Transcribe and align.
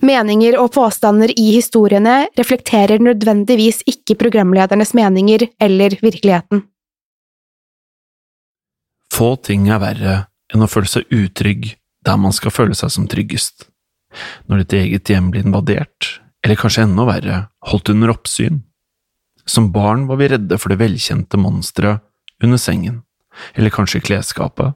Meninger 0.00 0.56
og 0.56 0.70
påstander 0.72 1.32
i 1.36 1.50
historiene 1.52 2.30
reflekterer 2.38 3.02
nødvendigvis 3.04 3.82
ikke 3.90 4.16
programledernes 4.20 4.94
meninger 4.96 5.44
eller 5.60 5.96
virkeligheten. 6.00 6.62
Få 9.12 9.34
ting 9.44 9.68
er 9.68 9.82
verre 9.82 10.14
enn 10.50 10.64
å 10.64 10.70
føle 10.70 10.88
seg 10.88 11.12
utrygg 11.12 11.74
der 12.06 12.16
man 12.16 12.32
skal 12.32 12.54
føle 12.54 12.76
seg 12.78 12.94
som 12.94 13.08
tryggest. 13.12 13.66
Når 14.48 14.62
ditt 14.62 14.76
eget 14.78 15.12
hjem 15.12 15.28
blir 15.34 15.44
invadert, 15.44 16.16
eller 16.40 16.56
kanskje 16.58 16.86
enda 16.86 17.04
verre, 17.04 17.42
holdt 17.68 17.92
under 17.92 18.14
oppsyn. 18.14 18.62
Som 19.44 19.68
barn 19.74 20.06
var 20.08 20.16
vi 20.22 20.30
redde 20.32 20.56
for 20.58 20.72
det 20.72 20.80
velkjente 20.80 21.36
monsteret 21.40 22.00
under 22.40 22.58
sengen, 22.58 23.02
eller 23.52 23.74
kanskje 23.74 24.00
i 24.00 24.06
klesskapet, 24.08 24.72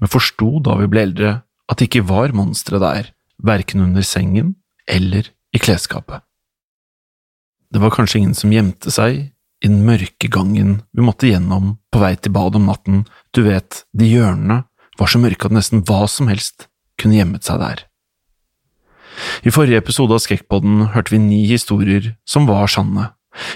men 0.00 0.10
forsto 0.10 0.58
da 0.64 0.74
vi 0.80 0.90
ble 0.90 1.06
eldre 1.06 1.32
at 1.70 1.78
det 1.78 1.88
ikke 1.88 2.08
var 2.10 2.34
monstre 2.34 2.82
der, 2.82 3.12
verken 3.38 3.86
under 3.86 4.02
sengen 4.06 4.56
eller 4.90 5.30
i 5.54 5.60
klesskapet. 5.62 6.22
Det 7.72 7.80
var 7.82 7.94
kanskje 7.94 8.20
ingen 8.20 8.36
som 8.38 8.52
gjemte 8.52 8.92
seg 8.94 9.16
i 9.64 9.68
den 9.70 9.80
mørke 9.86 10.28
gangen 10.28 10.76
vi 10.92 11.02
måtte 11.04 11.30
gjennom 11.30 11.76
på 11.92 12.02
vei 12.02 12.14
til 12.18 12.34
badet 12.34 12.60
om 12.60 12.68
natten, 12.68 13.02
du 13.34 13.42
vet, 13.46 13.82
de 13.96 14.10
hjørnene 14.10 14.62
var 14.98 15.10
så 15.10 15.18
mørke 15.18 15.48
at 15.48 15.56
nesten 15.56 15.82
hva 15.88 16.04
som 16.10 16.28
helst 16.30 16.68
kunne 17.00 17.18
gjemmet 17.18 17.46
seg 17.46 17.62
der. 17.62 17.84
I 19.46 19.52
forrige 19.54 19.80
episode 19.82 20.14
av 20.14 20.22
Skrekkpodden 20.22 20.90
hørte 20.94 21.14
vi 21.14 21.22
ni 21.22 21.44
historier 21.48 22.14
som 22.28 22.48
var 22.50 22.70
sanne. 22.70 23.12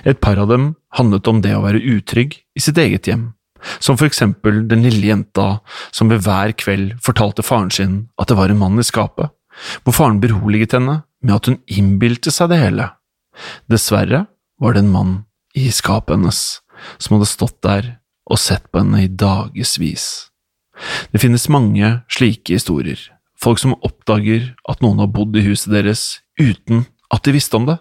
Et 0.07 0.19
par 0.19 0.39
av 0.39 0.51
dem 0.51 0.73
handlet 0.99 1.29
om 1.31 1.43
det 1.43 1.55
å 1.55 1.65
være 1.65 1.83
utrygg 1.83 2.39
i 2.39 2.63
sitt 2.63 2.79
eget 2.79 3.07
hjem, 3.11 3.33
som 3.83 3.99
for 3.99 4.09
eksempel 4.11 4.65
den 4.71 4.85
lille 4.87 5.11
jenta 5.11 5.61
som 5.95 6.11
ved 6.11 6.25
hver 6.27 6.55
kveld 6.59 6.97
fortalte 7.05 7.47
faren 7.47 7.71
sin 7.75 7.99
at 8.19 8.31
det 8.31 8.39
var 8.39 8.51
en 8.51 8.63
mann 8.63 8.79
i 8.79 8.87
skapet, 8.87 9.31
hvor 9.83 9.95
faren 9.95 10.23
beroliget 10.23 10.75
henne 10.79 11.03
med 11.25 11.35
at 11.35 11.51
hun 11.51 11.61
innbilte 11.67 12.33
seg 12.35 12.53
det 12.53 12.61
hele. 12.63 12.91
Dessverre 13.71 14.27
var 14.61 14.75
det 14.75 14.85
en 14.85 14.93
mann 14.93 15.15
i 15.59 15.69
skapet 15.75 16.17
hennes 16.17 16.43
som 16.99 17.17
hadde 17.17 17.31
stått 17.31 17.59
der 17.67 17.95
og 18.29 18.41
sett 18.41 18.69
på 18.71 18.83
henne 18.83 19.05
i 19.05 19.11
dagevis. 19.11 20.29
Det 21.11 21.23
finnes 21.23 21.49
mange 21.51 21.99
slike 22.13 22.55
historier, 22.55 23.01
folk 23.41 23.61
som 23.63 23.77
oppdager 23.87 24.53
at 24.69 24.83
noen 24.85 25.03
har 25.03 25.11
bodd 25.11 25.37
i 25.39 25.47
huset 25.47 25.73
deres 25.75 26.21
uten 26.39 26.85
at 27.15 27.25
de 27.25 27.35
visste 27.35 27.59
om 27.59 27.67
det. 27.69 27.79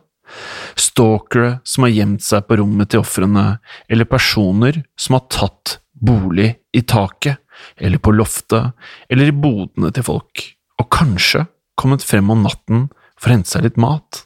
Stalkere 0.79 1.59
som 1.67 1.85
har 1.85 1.93
gjemt 1.93 2.23
seg 2.25 2.47
på 2.47 2.57
rommet 2.59 2.91
til 2.91 3.03
ofrene, 3.03 3.59
eller 3.87 4.09
personer 4.09 4.81
som 4.99 5.17
har 5.17 5.27
tatt 5.31 5.77
bolig 5.93 6.53
i 6.75 6.83
taket, 6.83 7.37
eller 7.77 8.01
på 8.01 8.13
loftet, 8.13 8.73
eller 9.09 9.29
i 9.29 9.35
bodene 9.35 9.91
til 9.93 10.05
folk, 10.05 10.43
og 10.77 10.89
kanskje 10.93 11.45
kommet 11.77 12.05
frem 12.05 12.29
om 12.33 12.43
natten 12.45 12.87
for 13.17 13.29
å 13.29 13.37
hente 13.37 13.51
seg 13.51 13.65
litt 13.65 13.79
mat. 13.81 14.23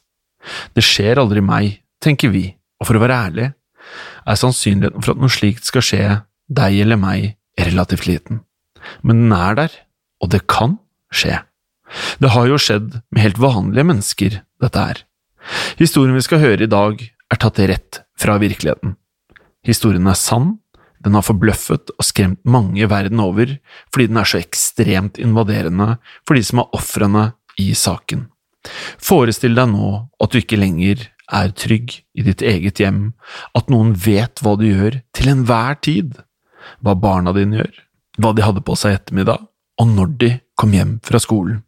Det 0.75 0.83
skjer 0.85 1.21
aldri 1.21 1.43
meg, 1.45 1.81
tenker 2.03 2.31
vi, 2.33 2.47
og 2.81 2.89
for 2.89 2.97
å 2.97 3.03
være 3.03 3.19
ærlig, 3.27 3.51
er 4.25 4.39
sannsynligheten 4.39 5.03
for 5.03 5.13
at 5.13 5.21
noe 5.21 5.33
slikt 5.33 5.67
skal 5.67 5.85
skje 5.85 6.03
deg 6.51 6.81
eller 6.83 6.99
meg 6.99 7.35
relativt 7.59 8.07
liten. 8.09 8.41
Men 9.05 9.25
den 9.25 9.35
er 9.37 9.57
der, 9.57 9.77
og 10.21 10.31
det 10.33 10.45
kan 10.51 10.77
skje. 11.13 11.41
Det 12.23 12.31
har 12.33 12.47
jo 12.47 12.59
skjedd 12.61 13.01
med 13.11 13.23
helt 13.23 13.41
vanlige 13.41 13.87
mennesker, 13.87 14.39
dette 14.63 14.85
her. 14.87 15.03
Historien 15.81 16.15
vi 16.15 16.23
skal 16.25 16.41
høre 16.43 16.65
i 16.65 16.71
dag, 16.71 17.01
er 17.31 17.39
tatt 17.39 17.61
rett 17.63 18.01
fra 18.19 18.37
virkeligheten. 18.41 18.97
Historien 19.65 20.07
er 20.09 20.19
sann, 20.19 20.57
den 21.01 21.15
har 21.17 21.25
forbløffet 21.25 21.93
og 21.95 22.05
skremt 22.05 22.41
mange 22.45 22.85
verden 22.89 23.21
over 23.23 23.55
fordi 23.89 24.07
den 24.11 24.19
er 24.21 24.27
så 24.29 24.41
ekstremt 24.41 25.17
invaderende 25.21 25.95
for 26.27 26.37
de 26.37 26.43
som 26.45 26.61
er 26.61 26.77
ofrene 26.77 27.23
i 27.61 27.71
saken. 27.77 28.27
Forestill 29.01 29.55
deg 29.57 29.71
nå 29.71 29.91
at 30.21 30.33
du 30.33 30.41
ikke 30.41 30.59
lenger 30.59 31.07
er 31.31 31.53
trygg 31.55 31.95
i 32.13 32.25
ditt 32.25 32.43
eget 32.43 32.81
hjem, 32.83 33.13
at 33.57 33.71
noen 33.71 33.93
vet 33.95 34.41
hva 34.43 34.57
du 34.59 34.67
gjør 34.67 34.99
til 35.15 35.31
enhver 35.31 35.79
tid, 35.81 36.13
hva 36.83 36.95
barna 36.99 37.33
dine 37.35 37.61
gjør, 37.61 37.73
hva 38.21 38.33
de 38.35 38.45
hadde 38.45 38.63
på 38.67 38.75
seg 38.77 38.93
i 38.93 38.99
ettermiddag, 38.99 39.45
og 39.81 39.93
når 39.95 40.15
de 40.21 40.31
kom 40.59 40.75
hjem 40.75 40.97
fra 41.05 41.21
skolen. 41.23 41.61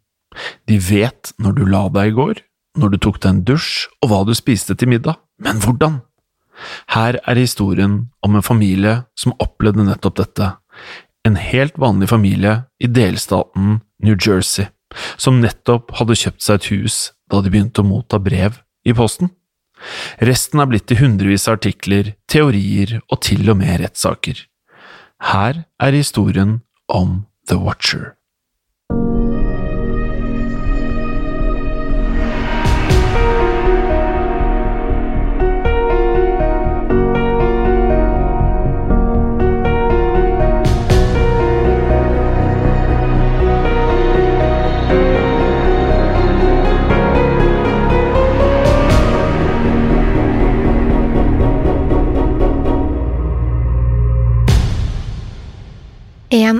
De 0.68 0.78
vet 0.82 1.32
når 1.38 1.56
du 1.56 1.64
la 1.70 1.86
deg 1.94 2.12
i 2.12 2.16
går, 2.18 2.42
når 2.78 2.92
du 2.94 2.98
tok 2.98 3.20
deg 3.22 3.30
en 3.30 3.44
dusj 3.46 3.86
og 4.02 4.10
hva 4.10 4.20
du 4.26 4.34
spiste 4.36 4.76
til 4.78 4.90
middag, 4.90 5.16
men 5.42 5.62
hvordan? 5.62 6.02
Her 6.94 7.18
er 7.26 7.38
historien 7.38 7.96
om 8.22 8.36
en 8.36 8.46
familie 8.46 9.00
som 9.18 9.34
opplevde 9.42 9.86
nettopp 9.86 10.20
dette, 10.20 10.52
en 11.24 11.38
helt 11.40 11.78
vanlig 11.80 12.10
familie 12.10 12.56
i 12.82 12.90
delstaten 12.90 13.80
New 14.04 14.16
Jersey, 14.18 14.68
som 15.20 15.40
nettopp 15.42 15.94
hadde 15.98 16.18
kjøpt 16.18 16.44
seg 16.44 16.60
et 16.60 16.70
hus 16.72 16.98
da 17.32 17.40
de 17.42 17.52
begynte 17.52 17.82
å 17.82 17.88
motta 17.88 18.20
brev 18.22 18.60
i 18.84 18.94
posten. 18.96 19.32
Resten 20.22 20.62
er 20.62 20.68
blitt 20.70 20.86
til 20.88 21.00
hundrevis 21.02 21.48
av 21.48 21.58
artikler, 21.58 22.14
teorier 22.30 23.00
og 23.08 23.20
til 23.26 23.48
og 23.50 23.58
med 23.60 23.80
rettssaker. 23.82 24.44
Her 25.24 25.64
er 25.82 25.96
historien 25.96 26.60
om 26.88 27.24
The 27.48 27.58
Watcher. 27.60 28.14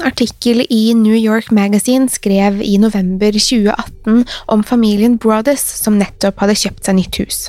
Artikkel 0.04 0.64
i 0.70 0.94
New 0.94 1.16
York 1.16 1.50
Magazine 1.50 2.08
skrev 2.08 2.60
i 2.62 2.76
november 2.78 3.32
2018 3.32 4.24
om 4.46 4.64
familien 4.64 5.16
Broaddus 5.16 5.64
som 5.80 5.98
nettopp 5.98 6.42
hadde 6.44 6.56
kjøpt 6.60 6.86
seg 6.86 6.98
nytt 6.98 7.20
hus. 7.22 7.40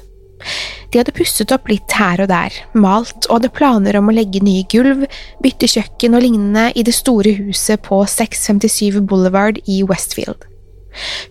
De 0.92 1.00
hadde 1.00 1.16
pusset 1.16 1.52
opp 1.56 1.68
litt 1.72 1.96
her 1.98 2.22
og 2.24 2.30
der, 2.30 2.56
malt 2.78 3.28
og 3.28 3.40
hadde 3.40 3.54
planer 3.56 3.98
om 4.00 4.12
å 4.12 4.16
legge 4.16 4.44
nye 4.46 4.66
gulv, 4.72 5.06
bytte 5.44 5.70
kjøkken 5.72 6.18
og 6.18 6.26
lignende 6.26 6.70
i 6.78 6.86
det 6.86 6.96
store 6.96 7.36
huset 7.40 7.82
på 7.86 8.02
657 8.10 9.02
Boulevard 9.10 9.60
i 9.66 9.82
Westfield. 9.88 10.46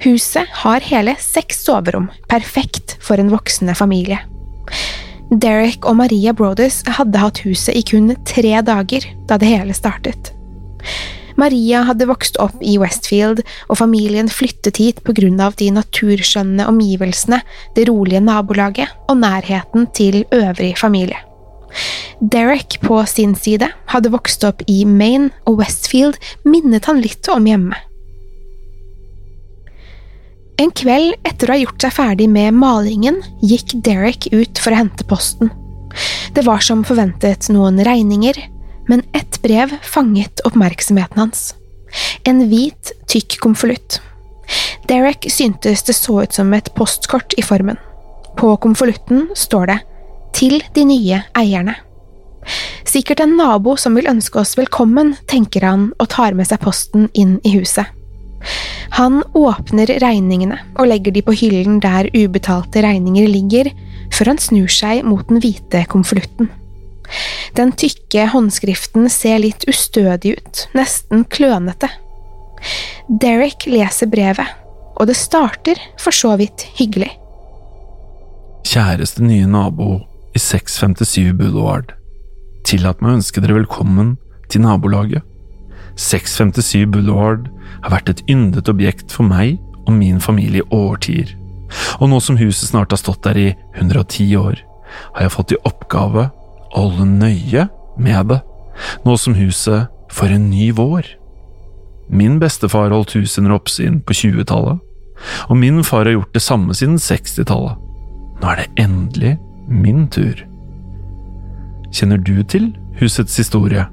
Huset 0.04 0.50
har 0.60 0.84
hele 0.84 1.16
seks 1.22 1.62
soverom, 1.64 2.10
perfekt 2.28 2.98
for 3.00 3.20
en 3.20 3.32
voksende 3.32 3.76
familie. 3.78 4.20
Derek 5.32 5.86
og 5.88 5.96
Maria 6.02 6.34
Brothers 6.36 6.82
hadde 6.98 7.20
hatt 7.22 7.40
huset 7.46 7.74
i 7.74 7.82
kun 7.86 8.12
tre 8.28 8.58
dager 8.66 9.06
da 9.28 9.40
det 9.40 9.48
hele 9.50 9.76
startet. 9.76 10.34
Maria 11.40 11.82
hadde 11.88 12.06
vokst 12.06 12.38
opp 12.42 12.60
i 12.62 12.76
Westfield, 12.78 13.42
og 13.68 13.78
familien 13.80 14.30
flyttet 14.30 14.78
hit 14.78 15.00
på 15.06 15.14
grunn 15.16 15.40
av 15.42 15.56
de 15.58 15.70
naturskjønne 15.74 16.66
omgivelsene, 16.70 17.40
det 17.74 17.88
rolige 17.90 18.22
nabolaget 18.22 18.92
og 19.08 19.18
nærheten 19.22 19.88
til 19.96 20.22
øvrig 20.34 20.74
familie. 20.78 21.18
Derek 22.20 22.78
på 22.84 23.00
sin 23.10 23.34
side 23.34 23.66
hadde 23.90 24.12
vokst 24.14 24.46
opp 24.46 24.62
i 24.70 24.84
Maine, 24.86 25.32
og 25.48 25.58
Westfield 25.62 26.20
minnet 26.46 26.86
han 26.86 27.02
litt 27.02 27.26
om 27.32 27.50
hjemme. 27.50 27.74
En 30.62 30.70
kveld 30.70 31.16
etter 31.26 31.50
å 31.50 31.56
ha 31.56 31.62
gjort 31.64 31.82
seg 31.82 31.96
ferdig 31.96 32.28
med 32.30 32.54
malingen, 32.54 33.18
gikk 33.42 33.74
Derek 33.82 34.28
ut 34.30 34.60
for 34.62 34.70
å 34.70 34.84
hente 34.84 35.06
posten. 35.10 35.50
Det 36.34 36.44
var 36.46 36.62
som 36.62 36.84
forventet 36.86 37.48
noen 37.50 37.80
regninger, 37.86 38.38
men 38.88 39.02
ett 39.12 39.40
brev 39.42 39.72
fanget 39.82 40.42
oppmerksomheten 40.44 41.18
hans. 41.18 41.54
En 42.24 42.42
hvit, 42.48 42.92
tykk 43.08 43.38
konvolutt. 43.42 44.00
Derek 44.88 45.26
syntes 45.32 45.82
det 45.86 45.96
så 45.96 46.22
ut 46.22 46.32
som 46.36 46.52
et 46.54 46.70
postkort 46.76 47.36
i 47.38 47.42
formen. 47.42 47.78
På 48.36 48.56
konvolutten 48.60 49.28
står 49.34 49.66
det 49.72 49.80
Til 50.34 50.62
de 50.74 50.84
nye 50.84 51.20
eierne. 51.38 51.76
Sikkert 52.84 53.22
en 53.22 53.36
nabo 53.38 53.76
som 53.80 53.94
vil 53.96 54.10
ønske 54.10 54.40
oss 54.42 54.56
velkommen, 54.58 55.14
tenker 55.30 55.64
han 55.64 55.92
og 56.02 56.10
tar 56.12 56.34
med 56.34 56.48
seg 56.50 56.60
posten 56.64 57.06
inn 57.14 57.38
i 57.46 57.54
huset. 57.54 57.86
Han 58.98 59.22
åpner 59.34 59.88
regningene 60.02 60.58
og 60.74 60.90
legger 60.90 61.14
de 61.14 61.22
på 61.24 61.34
hyllen 61.38 61.80
der 61.82 62.10
ubetalte 62.12 62.82
regninger 62.84 63.30
ligger, 63.30 63.70
før 64.12 64.34
han 64.34 64.42
snur 64.42 64.70
seg 64.70 65.06
mot 65.06 65.24
den 65.30 65.40
hvite 65.42 65.86
konvolutten. 65.90 66.50
Den 67.54 67.72
tykke 67.78 68.26
håndskriften 68.32 69.08
ser 69.12 69.40
litt 69.42 69.66
ustødig 69.70 70.36
ut, 70.38 70.64
nesten 70.74 71.24
klønete. 71.30 71.90
Derek 73.08 73.66
leser 73.68 74.08
brevet, 74.10 74.48
og 74.96 75.10
det 75.10 75.16
starter 75.18 75.78
for 76.00 76.14
så 76.14 76.34
vidt 76.40 76.66
hyggelig. 76.78 77.12
Kjæreste 78.64 79.22
nye 79.22 79.46
nabo 79.46 80.00
i 80.34 80.40
657 80.40 81.34
Boulevard. 81.38 81.92
Tillat 82.64 83.02
meg 83.02 83.12
å 83.12 83.18
ønske 83.20 83.42
dere 83.44 83.58
velkommen 83.60 84.14
til 84.50 84.64
nabolaget. 84.64 85.22
657 86.00 86.88
Boulevard 86.90 87.46
har 87.84 87.92
vært 87.92 88.10
et 88.10 88.22
yndet 88.30 88.70
objekt 88.72 89.12
for 89.14 89.28
meg 89.28 89.60
og 89.84 89.92
min 89.94 90.18
familie 90.22 90.64
i 90.64 90.70
årtier, 90.74 91.34
og 92.00 92.08
nå 92.10 92.18
som 92.24 92.38
huset 92.40 92.70
snart 92.70 92.94
har 92.94 93.00
stått 93.00 93.22
der 93.26 93.38
i 93.38 93.50
110 93.76 94.32
år, 94.40 94.62
har 95.14 95.26
jeg 95.26 95.34
fått 95.34 95.54
i 95.54 95.60
oppgave 95.68 96.30
holde 96.74 97.06
nøye 97.06 97.68
med 97.98 98.30
det, 98.30 98.40
nå 99.06 99.16
som 99.20 99.36
huset 99.38 99.86
får 100.14 100.34
en 100.34 100.48
ny 100.50 100.70
vår. 100.74 101.06
Min 102.10 102.38
bestefar 102.42 102.92
holdt 102.92 103.14
huset 103.16 103.42
under 103.42 103.56
oppsyn 103.56 104.00
på 104.04 104.16
20-tallet, 104.16 104.80
og 105.48 105.56
min 105.56 105.82
far 105.86 106.04
har 106.04 106.18
gjort 106.18 106.34
det 106.34 106.42
samme 106.42 106.74
siden 106.76 106.98
60-tallet. 107.00 107.80
Nå 108.42 108.50
er 108.50 108.62
det 108.62 108.84
endelig 108.84 109.36
min 109.68 110.08
tur. 110.12 110.42
Kjenner 111.94 112.18
du 112.18 112.42
til 112.42 112.72
husets 112.98 113.36
historie? 113.38 113.86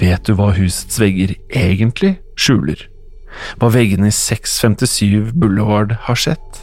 Vet 0.00 0.26
du 0.26 0.34
hva 0.38 0.52
husets 0.56 1.00
vegger 1.00 1.34
egentlig 1.50 2.16
skjuler? 2.38 2.80
Hva 3.60 3.70
veggene 3.74 4.08
i 4.08 4.14
657 4.14 5.34
Boulevard 5.36 5.92
har 6.08 6.18
sett? 6.18 6.62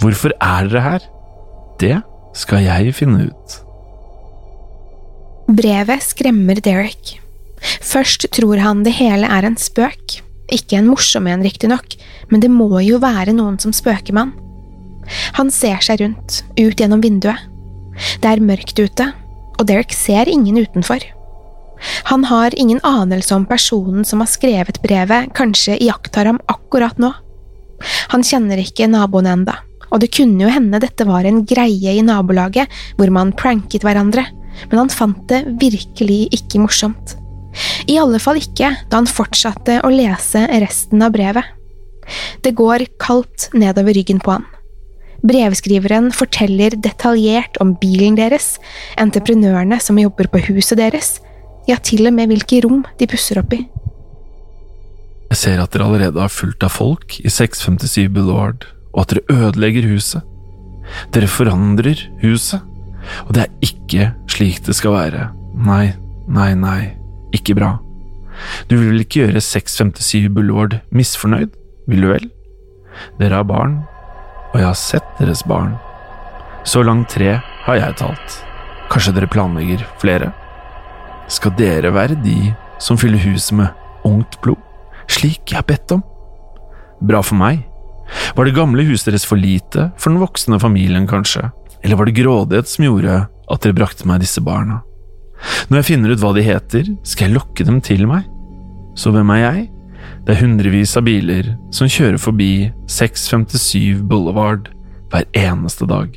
Hvorfor 0.00 0.34
er 0.40 0.68
dere 0.68 0.84
her? 0.84 1.08
Det 1.80 1.96
skal 2.36 2.64
jeg 2.66 2.94
finne 2.96 3.28
ut. 3.30 3.60
Brevet 5.50 6.04
skremmer 6.04 6.60
Derek. 6.62 7.16
Først 7.82 8.28
tror 8.30 8.60
han 8.62 8.84
det 8.86 8.92
hele 9.00 9.26
er 9.26 9.42
en 9.48 9.56
spøk, 9.58 10.20
ikke 10.54 10.78
en 10.78 10.86
morsom 10.86 11.26
en 11.26 11.42
riktignok, 11.42 11.96
men 12.30 12.42
det 12.44 12.52
må 12.54 12.68
jo 12.86 13.00
være 13.02 13.34
noen 13.34 13.56
som 13.58 13.74
spøker 13.74 14.14
med 14.14 14.28
han. 14.28 15.10
Han 15.40 15.50
ser 15.50 15.82
seg 15.82 16.04
rundt, 16.04 16.44
ut 16.54 16.78
gjennom 16.78 17.02
vinduet. 17.02 17.42
Det 18.22 18.30
er 18.30 18.44
mørkt 18.46 18.78
ute, 18.78 19.08
og 19.58 19.66
Derek 19.66 19.90
ser 19.90 20.30
ingen 20.30 20.60
utenfor. 20.62 21.02
Han 22.12 22.28
har 22.30 22.54
ingen 22.54 22.78
anelse 22.86 23.34
om 23.34 23.48
personen 23.48 24.06
som 24.06 24.22
har 24.22 24.30
skrevet 24.30 24.78
brevet, 24.84 25.32
kanskje 25.34 25.80
iakttar 25.82 26.30
ham 26.30 26.38
akkurat 26.46 27.00
nå. 27.02 27.10
Han 28.14 28.22
kjenner 28.22 28.62
ikke 28.62 28.86
naboen 28.92 29.26
enda, 29.26 29.58
og 29.90 30.04
det 30.04 30.14
kunne 30.14 30.46
jo 30.46 30.52
hende 30.52 30.78
dette 30.78 31.08
var 31.08 31.26
en 31.26 31.42
greie 31.42 31.96
i 31.96 32.06
nabolaget 32.06 32.70
hvor 33.00 33.10
man 33.10 33.34
pranket 33.34 33.82
hverandre 33.82 34.28
men 34.68 34.82
han 34.82 34.92
fant 34.92 35.22
det 35.30 35.44
virkelig 35.60 36.28
ikke 36.36 36.62
morsomt. 36.62 37.16
I 37.90 37.98
alle 37.98 38.20
fall 38.22 38.38
ikke 38.40 38.70
da 38.90 39.00
han 39.00 39.10
fortsatte 39.10 39.80
å 39.84 39.90
lese 39.92 40.44
resten 40.62 41.02
av 41.02 41.14
brevet. 41.16 41.44
Det 42.42 42.54
går 42.58 42.86
kaldt 43.02 43.50
nedover 43.54 43.94
ryggen 43.96 44.22
på 44.22 44.36
han. 44.36 44.46
Brevskriveren 45.26 46.08
forteller 46.16 46.74
detaljert 46.80 47.58
om 47.60 47.74
bilen 47.80 48.16
deres, 48.16 48.54
entreprenørene 49.00 49.76
som 49.82 49.98
jobber 50.00 50.30
på 50.32 50.40
huset 50.48 50.80
deres, 50.80 51.18
ja, 51.68 51.76
til 51.76 52.08
og 52.08 52.16
med 52.16 52.30
hvilke 52.30 52.62
rom 52.64 52.82
de 52.98 53.08
pusser 53.10 53.42
opp 53.42 53.52
i. 53.54 53.60
Jeg 55.30 55.38
ser 55.38 55.60
at 55.62 55.70
dere 55.74 55.86
allerede 55.86 56.18
har 56.18 56.32
fulgt 56.32 56.64
av 56.66 56.72
folk 56.74 57.20
i 57.20 57.30
657 57.30 58.08
Boulevard, 58.10 58.64
og 58.90 59.04
at 59.04 59.12
dere 59.12 59.44
ødelegger 59.50 59.86
huset. 59.92 60.24
Dere 61.14 61.28
forandrer 61.30 62.00
huset. 62.24 62.64
Og 63.26 63.34
det 63.36 63.44
er 63.44 63.66
ikke 63.66 64.10
slik 64.30 64.64
det 64.66 64.76
skal 64.78 64.96
være. 64.96 65.28
Nei, 65.66 65.92
nei, 66.28 66.52
nei, 66.58 66.80
ikke 67.36 67.56
bra. 67.58 67.76
Du 68.70 68.76
vil 68.76 68.92
vel 68.92 69.04
ikke 69.04 69.24
gjøre 69.24 69.42
657 69.44 70.30
Bullward 70.34 70.78
misfornøyd, 70.94 71.52
vil 71.90 72.06
du 72.06 72.10
vel? 72.12 72.28
Dere 73.20 73.40
har 73.40 73.48
barn, 73.48 73.80
og 74.52 74.60
jeg 74.60 74.68
har 74.68 74.78
sett 74.78 75.16
deres 75.20 75.42
barn. 75.46 75.76
Så 76.64 76.82
langt 76.84 77.12
tre 77.12 77.38
har 77.40 77.78
jeg 77.78 77.98
talt. 78.00 78.38
Kanskje 78.90 79.14
dere 79.16 79.30
planlegger 79.30 79.84
flere? 80.00 80.32
Skal 81.30 81.54
dere 81.58 81.92
være 81.94 82.18
de 82.24 82.52
som 82.82 82.98
fyller 82.98 83.22
huset 83.22 83.54
med 83.60 84.06
ungt 84.08 84.40
blod, 84.42 84.58
slik 85.10 85.52
jeg 85.52 85.60
har 85.60 85.68
bedt 85.68 85.94
om? 85.94 86.02
Bra 87.00 87.22
for 87.24 87.38
meg. 87.38 87.62
Var 88.34 88.46
det 88.46 88.56
gamle 88.56 88.84
huset 88.88 89.12
deres 89.12 89.26
for 89.28 89.38
lite 89.38 89.90
for 89.96 90.10
den 90.10 90.20
voksne 90.22 90.58
familien, 90.60 91.06
kanskje? 91.08 91.48
Eller 91.82 91.96
var 91.96 92.08
det 92.08 92.18
grådighet 92.18 92.68
som 92.68 92.86
gjorde 92.86 93.18
at 93.26 93.64
dere 93.64 93.76
brakte 93.76 94.08
meg 94.08 94.22
disse 94.22 94.42
barna? 94.44 94.80
Når 95.68 95.80
jeg 95.80 95.88
finner 95.88 96.12
ut 96.12 96.22
hva 96.22 96.32
de 96.36 96.44
heter, 96.44 96.88
skal 97.06 97.28
jeg 97.28 97.36
lokke 97.38 97.66
dem 97.66 97.80
til 97.84 98.06
meg. 98.10 98.26
Så 98.98 99.12
hvem 99.14 99.30
er 99.32 99.44
jeg? 99.44 99.68
Det 100.26 100.34
er 100.34 100.42
hundrevis 100.42 100.96
av 100.98 101.06
biler 101.06 101.54
som 101.74 101.88
kjører 101.90 102.20
forbi 102.20 102.70
657 102.90 104.02
Boulevard 104.08 104.68
hver 105.10 105.24
eneste 105.36 105.88
dag. 105.88 106.12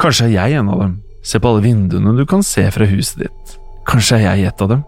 Kanskje 0.00 0.28
er 0.28 0.36
jeg 0.36 0.60
en 0.60 0.70
av 0.72 0.84
dem. 0.84 0.94
Se 1.26 1.40
på 1.42 1.50
alle 1.50 1.64
vinduene 1.64 2.14
du 2.18 2.24
kan 2.28 2.42
se 2.46 2.64
fra 2.74 2.86
huset 2.88 3.24
ditt. 3.24 3.56
Kanskje 3.88 4.18
er 4.18 4.24
jeg 4.26 4.50
et 4.50 4.62
av 4.62 4.70
dem. 4.72 4.84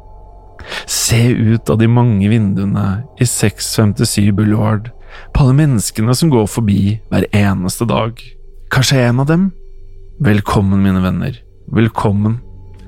Se 0.88 1.20
ut 1.28 1.70
av 1.70 1.80
de 1.80 1.88
mange 1.90 2.28
vinduene 2.30 3.04
i 3.20 3.26
657 3.28 4.30
Boulevard, 4.36 4.90
på 5.34 5.44
alle 5.44 5.58
menneskene 5.60 6.14
som 6.16 6.30
går 6.32 6.48
forbi 6.50 6.96
hver 7.10 7.26
eneste 7.34 7.86
dag. 7.90 8.18
Kanskje 8.72 8.96
er 8.98 9.06
jeg 9.06 9.14
en 9.14 9.22
av 9.22 9.30
dem? 9.30 9.44
Velkommen, 10.18 10.82
mine 10.82 11.00
venner. 11.00 11.42
Velkommen. 11.66 12.38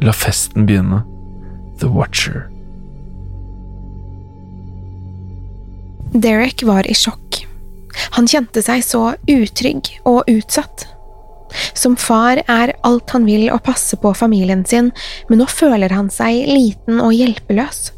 La 0.00 0.12
festen 0.12 0.66
begynne. 0.66 1.02
The 1.80 1.87
Watcher. 1.87 2.47
Derek 6.12 6.62
var 6.62 6.87
i 6.87 6.95
sjokk. 6.95 7.40
Han 8.14 8.30
kjente 8.30 8.62
seg 8.62 8.85
så 8.87 9.02
utrygg 9.26 9.90
og 10.06 10.30
utsatt. 10.30 10.87
Som 11.75 11.97
far 11.99 12.45
er 12.47 12.76
alt 12.87 13.11
han 13.11 13.26
vil 13.26 13.50
å 13.50 13.59
passe 13.59 13.99
på 13.99 14.14
familien 14.14 14.62
sin, 14.64 14.92
men 15.28 15.42
nå 15.42 15.50
føler 15.50 15.90
han 15.90 16.12
seg 16.14 16.47
liten 16.47 17.02
og 17.02 17.11
hjelpeløs. 17.16 17.90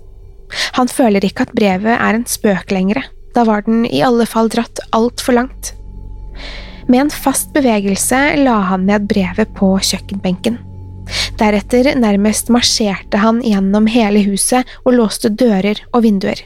Han 0.80 0.88
føler 0.88 1.28
ikke 1.28 1.44
at 1.44 1.56
brevet 1.58 2.00
er 2.00 2.16
en 2.16 2.24
spøk 2.24 2.72
lenger, 2.72 3.04
da 3.36 3.44
var 3.44 3.68
den 3.68 3.84
i 3.84 4.00
alle 4.00 4.24
fall 4.24 4.48
dratt 4.48 4.80
altfor 4.96 5.36
langt. 5.36 5.74
Med 6.88 7.00
en 7.00 7.10
fast 7.12 7.52
bevegelse 7.52 8.18
la 8.40 8.56
han 8.70 8.86
ned 8.88 9.04
brevet 9.10 9.50
på 9.56 9.74
kjøkkenbenken. 9.84 10.56
Deretter 11.40 11.90
nærmest 12.00 12.48
marsjerte 12.52 13.20
han 13.20 13.42
gjennom 13.44 13.88
hele 13.92 14.22
huset 14.24 14.68
og 14.84 14.96
låste 14.96 15.28
dører 15.28 15.80
og 15.92 16.04
vinduer. 16.06 16.40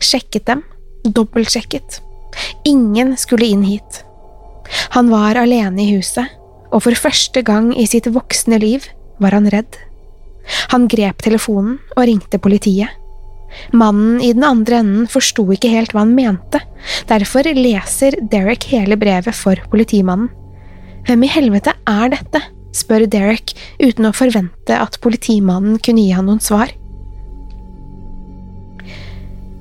Sjekket 0.00 0.48
dem, 0.48 0.64
dobbeltsjekket. 1.04 2.00
Ingen 2.64 3.14
skulle 3.20 3.48
inn 3.52 3.64
hit. 3.68 4.00
Han 4.96 5.10
var 5.12 5.36
alene 5.36 5.84
i 5.84 5.92
huset, 5.98 6.32
og 6.72 6.86
for 6.86 6.96
første 6.96 7.44
gang 7.44 7.72
i 7.76 7.86
sitt 7.86 8.08
voksne 8.12 8.58
liv 8.62 8.88
var 9.20 9.36
han 9.36 9.50
redd. 9.52 9.76
Han 10.72 10.88
grep 10.88 11.20
telefonen 11.24 11.78
og 11.94 12.06
ringte 12.08 12.40
politiet. 12.40 12.88
Mannen 13.72 14.20
i 14.22 14.32
den 14.36 14.44
andre 14.46 14.80
enden 14.82 15.08
forsto 15.10 15.46
ikke 15.54 15.72
helt 15.72 15.94
hva 15.94 16.04
han 16.04 16.14
mente, 16.16 16.60
derfor 17.10 17.46
leser 17.56 18.16
Derek 18.32 18.68
hele 18.72 18.98
brevet 19.00 19.36
for 19.36 19.60
politimannen. 19.72 20.30
Hvem 21.04 21.26
i 21.26 21.32
helvete 21.32 21.74
er 21.90 22.12
dette? 22.14 22.40
spør 22.74 23.04
Derek 23.06 23.52
uten 23.78 24.08
å 24.08 24.16
forvente 24.16 24.74
at 24.74 24.98
politimannen 25.04 25.76
kunne 25.78 26.02
gi 26.02 26.14
han 26.16 26.26
noen 26.26 26.42
svar. 26.42 26.72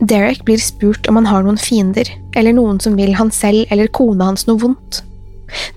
Derek 0.04 0.42
blir 0.48 0.60
spurt 0.60 1.08
om 1.08 1.20
han 1.20 1.30
har 1.30 1.46
noen 1.46 1.60
fiender, 1.62 2.10
eller 2.36 2.56
noen 2.56 2.80
som 2.84 2.98
vil 3.00 3.14
han 3.16 3.30
selv 3.32 3.70
eller 3.72 3.92
kona 3.94 4.32
hans 4.32 4.48
noe 4.50 4.60
vondt. 4.60 5.04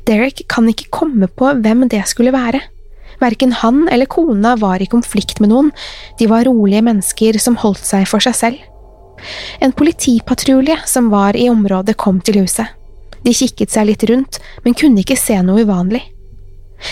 Derek 0.09 0.47
kan 0.51 0.67
ikke 0.71 0.89
komme 0.95 1.29
på 1.29 1.53
hvem 1.61 1.85
det 1.93 2.03
skulle 2.11 2.33
være. 2.35 2.63
Verken 3.21 3.53
han 3.63 3.87
eller 3.93 4.09
kona 4.11 4.57
var 4.61 4.83
i 4.83 4.89
konflikt 4.91 5.41
med 5.41 5.53
noen, 5.53 5.71
de 6.19 6.29
var 6.31 6.47
rolige 6.49 6.85
mennesker 6.85 7.39
som 7.43 7.59
holdt 7.63 7.85
seg 7.85 8.09
for 8.11 8.23
seg 8.23 8.37
selv. 8.37 8.65
En 9.65 9.73
politipatrulje 9.73 10.77
som 10.87 11.09
var 11.11 11.37
i 11.37 11.49
området 11.49 11.97
kom 11.97 12.21
til 12.21 12.43
huset. 12.43 12.69
De 13.25 13.33
kikket 13.35 13.73
seg 13.73 13.89
litt 13.89 14.05
rundt, 14.11 14.39
men 14.65 14.77
kunne 14.77 15.03
ikke 15.03 15.19
se 15.19 15.39
noe 15.43 15.65
uvanlig. 15.65 16.03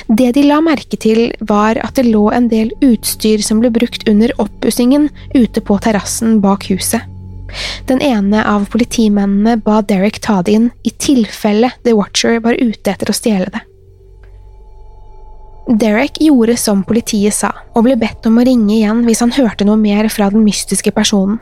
Det 0.09 0.31
de 0.33 0.43
la 0.47 0.61
merke 0.65 0.97
til, 0.97 1.27
var 1.45 1.79
at 1.85 1.99
det 1.99 2.07
lå 2.09 2.31
en 2.33 2.49
del 2.49 2.73
utstyr 2.83 3.43
som 3.45 3.61
ble 3.61 3.71
brukt 3.75 4.09
under 4.09 4.33
oppussingen 4.41 5.11
ute 5.35 5.61
på 5.61 5.77
terrassen 5.85 6.41
bak 6.45 6.71
huset. 6.73 7.05
Den 7.87 8.01
ene 8.03 8.41
av 8.49 8.65
politimennene 8.73 9.59
ba 9.63 9.83
Derek 9.85 10.19
ta 10.25 10.41
det 10.43 10.57
inn 10.57 10.71
i 10.83 10.91
tilfelle 10.91 11.71
The 11.85 11.95
Watcher 11.95 12.41
var 12.43 12.59
ute 12.59 12.91
etter 12.91 13.13
å 13.13 13.15
stjele 13.15 13.53
det. 13.53 13.63
Derek 15.69 16.19
gjorde 16.21 16.57
som 16.61 16.83
politiet 16.85 17.33
sa, 17.33 17.51
og 17.73 17.87
ble 17.87 17.97
bedt 17.97 18.27
om 18.29 18.37
å 18.37 18.45
ringe 18.45 18.75
igjen 18.77 19.01
hvis 19.07 19.23
han 19.25 19.33
hørte 19.33 19.65
noe 19.65 19.81
mer 19.81 20.11
fra 20.13 20.29
den 20.33 20.45
mystiske 20.45 20.93
personen. 20.93 21.39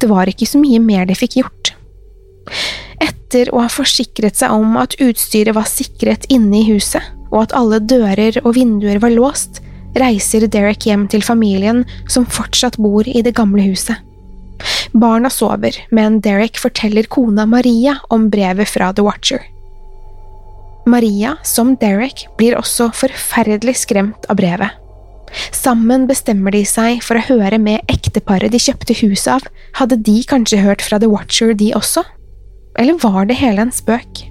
Det 0.00 0.08
var 0.08 0.30
ikke 0.30 0.48
så 0.48 0.60
mye 0.62 0.80
mer 0.80 1.04
de 1.08 1.16
fikk 1.18 1.40
gjort. 1.42 1.72
Etter 3.04 3.50
å 3.52 3.60
ha 3.60 3.68
forsikret 3.68 4.38
seg 4.38 4.54
om 4.54 4.78
at 4.80 4.96
utstyret 5.02 5.56
var 5.58 5.68
sikret 5.68 6.24
inne 6.32 6.62
i 6.62 6.68
huset, 6.70 7.04
og 7.28 7.42
at 7.44 7.56
alle 7.58 7.82
dører 7.84 8.40
og 8.44 8.54
vinduer 8.56 9.02
var 9.02 9.12
låst, 9.12 9.60
reiser 9.98 10.46
Derek 10.48 10.86
hjem 10.88 11.04
til 11.12 11.24
familien 11.24 11.84
som 12.08 12.24
fortsatt 12.24 12.78
bor 12.80 13.04
i 13.08 13.20
det 13.24 13.34
gamle 13.36 13.66
huset. 13.66 13.98
Barna 14.96 15.28
sover, 15.30 15.76
men 15.92 16.22
Derek 16.24 16.56
forteller 16.58 17.06
kona 17.12 17.44
Maria 17.46 17.98
om 18.08 18.30
brevet 18.32 18.72
fra 18.72 18.90
The 18.94 19.04
Watcher. 19.04 19.44
Maria, 20.88 21.36
som 21.46 21.74
Derek, 21.80 22.26
blir 22.38 22.56
også 22.58 22.90
forferdelig 22.96 23.76
skremt 23.84 24.28
av 24.30 24.38
brevet. 24.40 24.76
Sammen 25.52 26.06
bestemmer 26.08 26.54
de 26.54 26.62
seg 26.68 27.02
for 27.04 27.18
å 27.18 27.26
høre 27.26 27.58
med 27.60 27.84
ekteparet 27.92 28.52
de 28.52 28.60
kjøpte 28.62 28.96
huset 29.02 29.34
av, 29.36 29.44
hadde 29.76 30.00
de 30.06 30.22
kanskje 30.28 30.62
hørt 30.64 30.84
fra 30.84 31.00
The 31.00 31.10
Watcher, 31.12 31.52
de 31.52 31.74
også? 31.76 32.04
Eller 32.78 32.98
var 33.02 33.28
det 33.28 33.38
hele 33.40 33.66
en 33.66 33.74
spøk? 33.74 34.24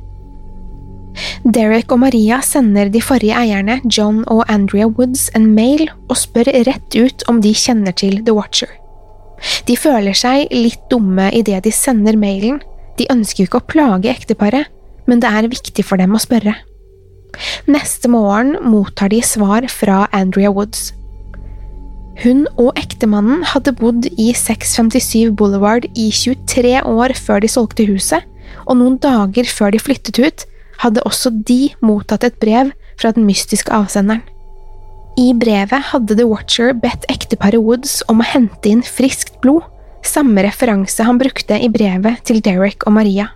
Derek 1.44 1.92
og 1.94 2.02
Maria 2.04 2.40
sender 2.46 2.92
de 2.94 3.02
forrige 3.02 3.38
eierne, 3.38 3.80
John 3.90 4.24
og 4.30 4.44
Andrea 4.52 4.88
Woods, 4.88 5.28
en 5.38 5.50
mail 5.56 5.88
og 6.08 6.18
spør 6.20 6.52
rett 6.68 6.98
ut 6.98 7.26
om 7.30 7.42
de 7.42 7.54
kjenner 7.58 7.96
til 7.98 8.22
The 8.26 8.36
Watcher. 8.38 8.70
De 9.68 9.78
føler 9.78 10.18
seg 10.18 10.50
litt 10.54 10.82
dumme 10.92 11.30
idet 11.36 11.64
de 11.66 11.74
sender 11.74 12.18
mailen, 12.18 12.62
de 12.98 13.06
ønsker 13.14 13.44
jo 13.44 13.50
ikke 13.50 13.62
å 13.62 13.70
plage 13.70 14.10
ekteparet, 14.14 14.70
men 15.08 15.24
det 15.24 15.32
er 15.32 15.50
viktig 15.52 15.86
for 15.88 16.00
dem 16.00 16.16
å 16.16 16.22
spørre. 16.22 16.56
Neste 17.70 18.10
morgen 18.12 18.56
mottar 18.66 19.12
de 19.14 19.22
svar 19.26 19.68
fra 19.72 20.06
Andrea 20.16 20.52
Woods. 20.54 20.92
Hun 22.24 22.48
og 22.58 22.72
ektemannen 22.80 23.44
hadde 23.46 23.76
bodd 23.78 24.08
i 24.18 24.32
657 24.34 25.36
Boulevard 25.38 25.86
i 25.94 26.10
23 26.10 26.80
år 26.82 27.14
før 27.14 27.44
de 27.44 27.52
solgte 27.52 27.86
huset, 27.90 28.26
og 28.66 28.80
noen 28.80 28.98
dager 29.04 29.46
før 29.46 29.76
de 29.76 29.82
flyttet 29.82 30.18
ut, 30.18 30.48
hadde 30.82 31.04
også 31.06 31.32
de 31.46 31.68
mottatt 31.86 32.26
et 32.26 32.40
brev 32.42 32.74
fra 32.98 33.14
den 33.14 33.28
mystiske 33.30 33.74
avsenderen. 33.74 34.24
I 35.18 35.32
brevet 35.34 35.90
hadde 35.92 36.18
The 36.18 36.28
Watcher 36.30 36.76
bedt 36.78 37.08
ekteparet 37.10 37.62
Woods 37.62 38.04
om 38.10 38.22
å 38.22 38.28
hente 38.28 38.70
inn 38.70 38.84
friskt 38.86 39.40
blod, 39.42 39.66
samme 40.06 40.44
referanse 40.46 41.06
han 41.06 41.18
brukte 41.22 41.58
i 41.58 41.70
brevet 41.74 42.22
til 42.30 42.42
Derek 42.46 42.86
og 42.86 42.98
Maria. 43.00 43.32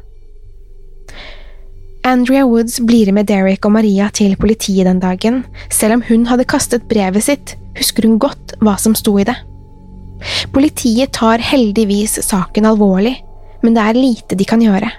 Andrea 2.03 2.45
Woods 2.45 2.79
blir 2.79 3.11
med 3.13 3.27
Derek 3.29 3.65
og 3.65 3.75
Maria 3.75 4.09
til 4.13 4.35
politiet 4.41 4.87
den 4.89 4.99
dagen. 4.99 5.43
Selv 5.69 5.99
om 5.99 6.05
hun 6.07 6.25
hadde 6.29 6.47
kastet 6.49 6.87
brevet 6.89 7.23
sitt, 7.27 7.55
husker 7.77 8.07
hun 8.07 8.19
godt 8.21 8.55
hva 8.61 8.77
som 8.81 8.95
sto 8.97 9.17
i 9.21 9.27
det. 9.27 9.35
Politiet 10.53 11.13
tar 11.17 11.41
heldigvis 11.41 12.19
saken 12.25 12.67
alvorlig, 12.69 13.17
men 13.61 13.77
det 13.77 13.85
er 13.85 14.01
lite 14.01 14.37
de 14.37 14.47
kan 14.49 14.61
gjøre. 14.61 14.89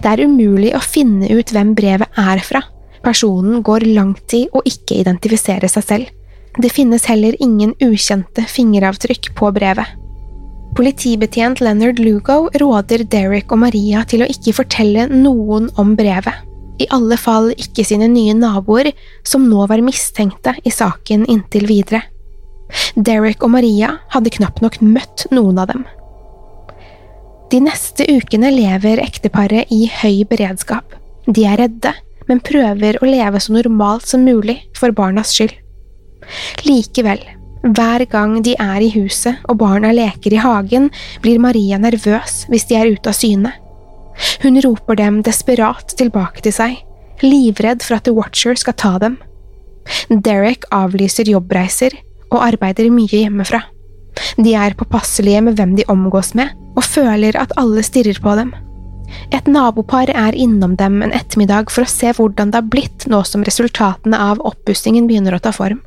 Det 0.00 0.10
er 0.10 0.26
umulig 0.26 0.74
å 0.76 0.84
finne 0.84 1.28
ut 1.32 1.52
hvem 1.54 1.72
brevet 1.76 2.20
er 2.20 2.40
fra, 2.44 2.62
Personen 3.00 3.62
går 3.64 3.86
langt 3.94 4.34
i 4.36 4.44
å 4.52 4.60
ikke 4.68 4.98
identifisere 5.00 5.68
seg 5.72 5.86
selv. 5.86 6.10
Det 6.60 6.72
finnes 6.72 7.06
heller 7.08 7.36
ingen 7.40 7.72
ukjente 7.80 8.44
fingeravtrykk 8.50 9.32
på 9.38 9.50
brevet. 9.56 9.96
Politibetjent 10.76 11.60
Leonard 11.60 11.98
Lugo 11.98 12.44
råder 12.60 13.02
Derek 13.10 13.50
og 13.52 13.58
Maria 13.64 14.04
til 14.08 14.22
å 14.22 14.28
ikke 14.30 14.54
fortelle 14.60 15.08
noen 15.10 15.66
om 15.80 15.96
brevet, 15.98 16.46
i 16.80 16.86
alle 16.94 17.18
fall 17.20 17.50
ikke 17.56 17.84
sine 17.84 18.06
nye 18.08 18.36
naboer, 18.38 18.92
som 19.26 19.48
nå 19.50 19.66
var 19.68 19.82
mistenkte 19.84 20.54
i 20.64 20.72
saken 20.72 21.26
inntil 21.28 21.66
videre. 21.68 22.04
Derek 22.94 23.42
og 23.42 23.52
Maria 23.56 23.96
hadde 24.14 24.32
knapt 24.36 24.62
nok 24.62 24.78
møtt 24.84 25.26
noen 25.34 25.58
av 25.58 25.72
dem. 25.72 25.82
De 27.50 27.58
neste 27.64 28.06
ukene 28.06 28.52
lever 28.54 29.02
ekteparet 29.02 29.72
i 29.74 29.88
høy 29.90 30.22
beredskap. 30.30 30.94
De 31.26 31.48
er 31.50 31.58
redde, 31.58 31.92
men 32.30 32.42
prøver 32.46 33.00
å 33.02 33.10
leve 33.10 33.42
så 33.42 33.56
normalt 33.56 34.06
som 34.06 34.22
mulig 34.22 34.60
for 34.78 34.94
barnas 34.94 35.34
skyld. 35.34 35.56
Likevel, 36.62 37.18
hver 37.60 38.06
gang 38.08 38.38
de 38.44 38.54
er 38.56 38.80
i 38.80 38.92
huset 38.94 39.40
og 39.50 39.58
barna 39.60 39.90
leker 39.92 40.32
i 40.32 40.40
hagen, 40.40 40.88
blir 41.20 41.40
Maria 41.42 41.78
nervøs 41.80 42.46
hvis 42.48 42.64
de 42.70 42.78
er 42.78 42.92
ute 42.94 43.12
av 43.12 43.16
syne. 43.16 43.52
Hun 44.42 44.60
roper 44.64 44.96
dem 45.00 45.20
desperat 45.24 45.92
tilbake 45.98 46.44
til 46.44 46.54
seg, 46.56 46.78
livredd 47.24 47.84
for 47.84 47.98
at 47.98 48.06
The 48.08 48.14
Watcher 48.16 48.56
skal 48.56 48.76
ta 48.80 48.94
dem. 49.02 49.18
Derek 50.08 50.64
avlyser 50.72 51.28
jobbreiser 51.28 51.96
og 52.30 52.40
arbeider 52.46 52.90
mye 52.92 53.24
hjemmefra. 53.24 53.62
De 54.40 54.54
er 54.56 54.76
påpasselige 54.78 55.44
med 55.44 55.60
hvem 55.60 55.76
de 55.76 55.86
omgås 55.92 56.34
med, 56.38 56.50
og 56.76 56.84
føler 56.84 57.36
at 57.38 57.52
alle 57.60 57.84
stirrer 57.84 58.20
på 58.22 58.34
dem. 58.38 58.52
Et 59.34 59.46
nabopar 59.50 60.10
er 60.14 60.36
innom 60.38 60.76
dem 60.78 61.00
en 61.02 61.12
ettermiddag 61.14 61.70
for 61.72 61.84
å 61.84 61.90
se 61.90 62.12
hvordan 62.16 62.52
det 62.52 62.60
har 62.60 62.72
blitt 62.72 63.06
nå 63.10 63.22
som 63.26 63.44
resultatene 63.46 64.18
av 64.30 64.42
oppussingen 64.46 65.08
begynner 65.10 65.36
å 65.36 65.42
ta 65.42 65.52
form. 65.54 65.80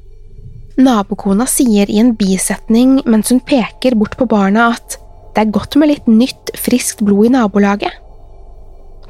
Nabokona 0.77 1.45
sier 1.49 1.89
i 1.89 1.99
en 2.01 2.15
bisetning 2.17 2.97
mens 3.05 3.29
hun 3.29 3.41
peker 3.45 3.97
bort 3.99 4.17
på 4.17 4.25
barna 4.29 4.71
at 4.73 4.97
det 5.33 5.43
er 5.43 5.53
godt 5.53 5.77
med 5.81 5.89
litt 5.89 6.09
nytt, 6.09 6.53
friskt 6.57 7.01
blod 7.05 7.29
i 7.29 7.33
nabolaget. 7.33 7.93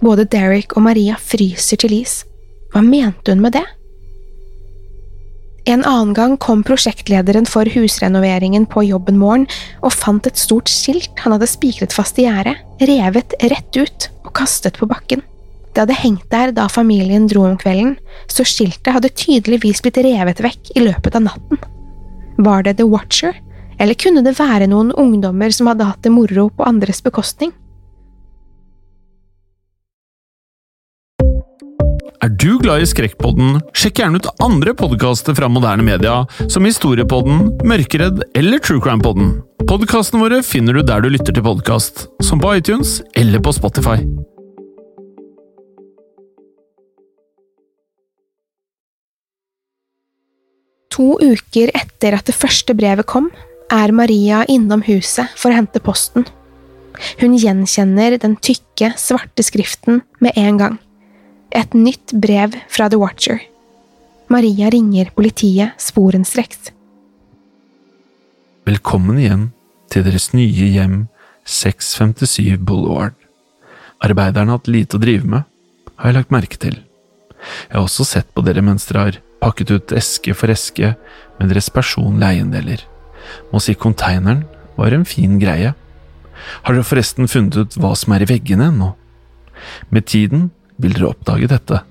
Både 0.04 0.28
Derek 0.28 0.76
og 0.76 0.86
Maria 0.88 1.16
fryser 1.20 1.80
til 1.80 1.96
is. 2.02 2.22
Hva 2.72 2.84
mente 2.84 3.32
hun 3.32 3.44
med 3.44 3.56
det? 3.56 3.66
En 5.68 5.84
annen 5.88 6.12
gang 6.16 6.36
kom 6.44 6.64
prosjektlederen 6.68 7.48
for 7.48 7.68
husrenoveringen 7.72 8.66
på 8.68 8.84
jobben 8.84 9.20
morgen 9.20 9.46
og 9.80 9.96
fant 9.96 10.28
et 10.28 10.40
stort 10.40 10.72
skilt 10.72 11.24
han 11.24 11.36
hadde 11.36 11.48
spikret 11.48 11.96
fast 11.96 12.20
i 12.20 12.26
gjerdet, 12.28 12.58
revet 12.84 13.36
rett 13.52 13.80
ut 13.80 14.10
og 14.26 14.34
kastet 14.36 14.80
på 14.80 14.90
bakken. 14.92 15.24
Det 15.74 15.82
hadde 15.82 15.98
hengt 15.98 16.30
der 16.30 16.52
da 16.54 16.68
familien 16.70 17.26
dro 17.28 17.48
om 17.48 17.58
kvelden, 17.58 17.96
så 18.30 18.46
skiltet 18.46 18.94
hadde 18.94 19.10
tydeligvis 19.10 19.82
blitt 19.82 19.98
revet 20.06 20.44
vekk 20.46 20.76
i 20.78 20.86
løpet 20.86 21.18
av 21.18 21.26
natten. 21.26 21.62
Var 22.38 22.64
det 22.68 22.78
The 22.78 22.86
Watcher, 22.86 23.34
eller 23.82 23.98
kunne 23.98 24.22
det 24.26 24.38
være 24.38 24.70
noen 24.70 24.94
ungdommer 24.94 25.54
som 25.54 25.72
hadde 25.72 25.90
hatt 25.90 26.06
det 26.06 26.14
moro 26.14 26.50
på 26.54 26.66
andres 26.70 27.02
bekostning? 27.02 27.54
Er 32.24 32.32
du 32.40 32.56
glad 32.62 32.80
i 32.80 32.88
Skrekkpodden, 32.88 33.58
sjekk 33.76 34.00
gjerne 34.00 34.22
ut 34.22 34.30
andre 34.46 34.72
podkaster 34.80 35.36
fra 35.36 35.50
moderne 35.52 35.84
media, 35.84 36.22
som 36.48 36.64
Historiepodden, 36.64 37.50
Mørkeredd 37.68 38.22
eller 38.40 38.64
True 38.64 38.80
Crime-podden. 38.84 39.42
Podkastene 39.68 40.24
våre 40.24 40.40
finner 40.46 40.78
du 40.78 40.86
der 40.88 41.04
du 41.04 41.10
lytter 41.12 41.36
til 41.36 41.44
podkast, 41.44 42.06
som 42.24 42.40
på 42.40 42.54
iTunes 42.62 43.02
eller 43.20 43.44
på 43.44 43.52
Spotify. 43.58 44.00
To 50.94 51.16
uker 51.18 51.72
etter 51.74 52.14
at 52.14 52.28
det 52.30 52.36
første 52.38 52.76
brevet 52.78 53.08
kom, 53.10 53.32
er 53.74 53.94
Maria 53.96 54.44
innom 54.52 54.84
huset 54.86 55.32
for 55.40 55.50
å 55.50 55.58
hente 55.58 55.82
posten. 55.82 56.28
Hun 57.18 57.34
gjenkjenner 57.40 58.20
den 58.22 58.36
tykke, 58.38 58.92
svarte 59.02 59.46
skriften 59.46 60.04
med 60.22 60.38
en 60.38 60.60
gang. 60.62 60.78
Et 61.50 61.74
nytt 61.74 62.14
brev 62.14 62.54
fra 62.70 62.92
The 62.94 63.02
Watcher. 63.02 63.42
Maria 64.30 64.70
ringer 64.74 65.10
politiet 65.18 65.74
sporenstreks. 65.82 66.70
Velkommen 68.70 69.18
igjen 69.20 69.50
til 69.90 70.06
deres 70.06 70.30
nye 70.38 70.70
hjem 70.76 71.08
657 71.50 72.62
Boulevard. 72.62 73.18
Arbeiderne 74.04 74.54
har 74.54 74.62
hatt 74.62 74.70
lite 74.70 75.00
å 75.00 75.02
drive 75.02 75.26
med, 75.26 75.50
har 75.98 76.12
jeg 76.12 76.20
lagt 76.22 76.34
merke 76.38 76.62
til. 76.62 76.83
Jeg 77.70 77.76
har 77.76 77.84
også 77.84 78.06
sett 78.08 78.30
på 78.34 78.44
dere 78.46 78.64
mens 78.66 78.88
dere 78.90 79.06
har 79.06 79.20
pakket 79.44 79.74
ut 79.74 79.94
eske 79.98 80.36
for 80.38 80.52
eske 80.54 80.94
med 81.40 81.52
deres 81.52 81.70
personlige 81.74 82.30
eiendeler. 82.38 82.84
Må 83.52 83.62
si 83.64 83.76
konteineren 83.76 84.44
var 84.78 84.96
en 84.96 85.06
fin 85.08 85.40
greie. 85.42 85.74
Har 86.64 86.76
dere 86.76 86.88
forresten 86.88 87.30
funnet 87.32 87.58
ut 87.58 87.80
hva 87.80 87.94
som 88.00 88.16
er 88.16 88.26
i 88.26 88.30
veggene 88.30 88.70
ennå? 88.72 88.94
Med 89.94 90.08
tiden 90.10 90.50
vil 90.82 90.96
dere 90.96 91.12
oppdage 91.14 91.50
dette. 91.52 91.84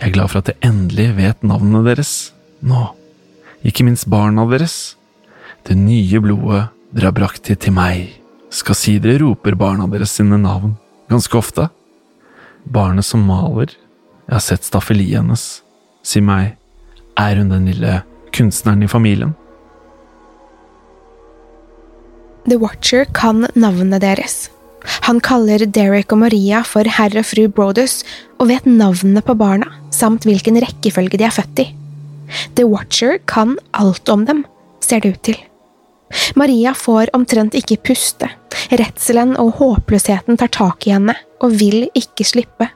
Jeg 0.00 0.10
er 0.10 0.14
glad 0.16 0.32
for 0.32 0.42
at 0.42 0.50
jeg 0.50 0.62
endelig 0.66 1.08
vet 1.18 1.44
navnene 1.46 1.84
deres 1.86 2.32
nå, 2.64 2.88
ikke 3.64 3.84
minst 3.86 4.08
barna 4.10 4.46
deres. 4.50 4.96
Det 5.68 5.76
nye 5.78 6.20
blodet 6.24 6.66
dere 6.94 7.10
har 7.10 7.16
brakt 7.16 7.50
hit 7.50 7.62
til 7.64 7.74
meg, 7.76 8.08
skal 8.50 8.78
si 8.78 8.96
dere 9.02 9.22
roper 9.22 9.56
barna 9.58 9.86
deres 9.90 10.14
sine 10.16 10.38
navn 10.40 10.74
ganske 11.10 11.38
ofte. 11.38 11.68
Barnet 12.64 13.06
som 13.06 13.24
maler, 13.28 13.72
jeg 14.24 14.34
har 14.34 14.44
sett 14.44 14.64
staffeliet 14.64 15.20
hennes, 15.20 15.44
si 16.04 16.22
meg, 16.24 16.54
er 17.20 17.38
hun 17.38 17.52
den 17.52 17.68
lille 17.70 18.00
kunstneren 18.34 18.82
i 18.84 18.90
familien? 18.90 19.34
The 22.48 22.58
Watcher 22.60 23.06
kan 23.16 23.46
navnet 23.54 24.02
deres. 24.04 24.48
Han 25.06 25.20
kaller 25.24 25.64
Derek 25.64 26.12
og 26.12 26.20
Maria 26.26 26.60
for 26.68 26.84
herr 26.84 27.14
og 27.16 27.24
fru 27.24 27.46
Brodus 27.48 28.02
og 28.36 28.50
vet 28.50 28.66
navnene 28.68 29.22
på 29.24 29.36
barna, 29.40 29.70
samt 29.92 30.26
hvilken 30.28 30.60
rekkefølge 30.60 31.20
de 31.20 31.24
er 31.28 31.32
født 31.32 31.64
i. 31.64 31.66
The 32.56 32.66
Watcher 32.68 33.18
kan 33.28 33.56
alt 33.72 34.08
om 34.12 34.26
dem, 34.28 34.44
ser 34.84 35.00
det 35.00 35.14
ut 35.14 35.24
til. 35.30 35.40
Maria 36.36 36.74
får 36.76 37.12
omtrent 37.16 37.56
ikke 37.56 37.80
puste, 37.88 38.28
redselen 38.70 39.34
og 39.40 39.56
håpløsheten 39.60 40.38
tar 40.40 40.52
tak 40.52 40.86
i 40.86 40.94
henne 40.94 41.16
og 41.40 41.56
vil 41.60 41.88
ikke 41.96 42.26
slippe. 42.28 42.68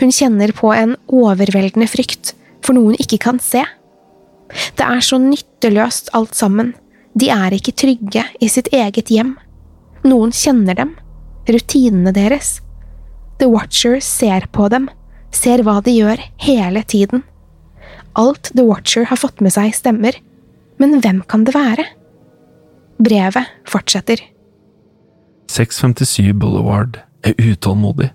Hun 0.00 0.12
kjenner 0.14 0.52
på 0.54 0.72
en 0.74 0.96
overveldende 1.10 1.88
frykt 1.90 2.34
for 2.64 2.76
noe 2.76 2.92
hun 2.92 3.00
ikke 3.00 3.20
kan 3.26 3.40
se. 3.42 3.64
Det 4.78 4.86
er 4.86 5.02
så 5.04 5.18
nytteløst 5.20 6.12
alt 6.16 6.34
sammen, 6.38 6.72
de 7.14 7.30
er 7.30 7.54
ikke 7.54 7.74
trygge 7.78 8.24
i 8.42 8.48
sitt 8.50 8.70
eget 8.74 9.10
hjem. 9.12 9.34
Noen 10.04 10.34
kjenner 10.34 10.76
dem, 10.78 10.94
rutinene 11.48 12.12
deres. 12.14 12.58
The 13.38 13.48
Watcher 13.50 14.00
ser 14.04 14.48
på 14.54 14.68
dem, 14.72 14.88
ser 15.34 15.64
hva 15.66 15.80
de 15.84 15.94
gjør 15.94 16.22
hele 16.44 16.82
tiden. 16.86 17.24
Alt 18.18 18.52
The 18.54 18.66
Watcher 18.66 19.08
har 19.10 19.18
fått 19.18 19.42
med 19.42 19.54
seg, 19.54 19.74
stemmer, 19.74 20.18
men 20.78 21.00
hvem 21.02 21.22
kan 21.30 21.46
det 21.46 21.54
være? 21.56 21.86
Brevet 23.02 23.50
fortsetter. 23.68 24.20
657 25.50 26.32
Boulevard 26.38 27.00
er 27.26 27.34
utålmodig. 27.38 28.12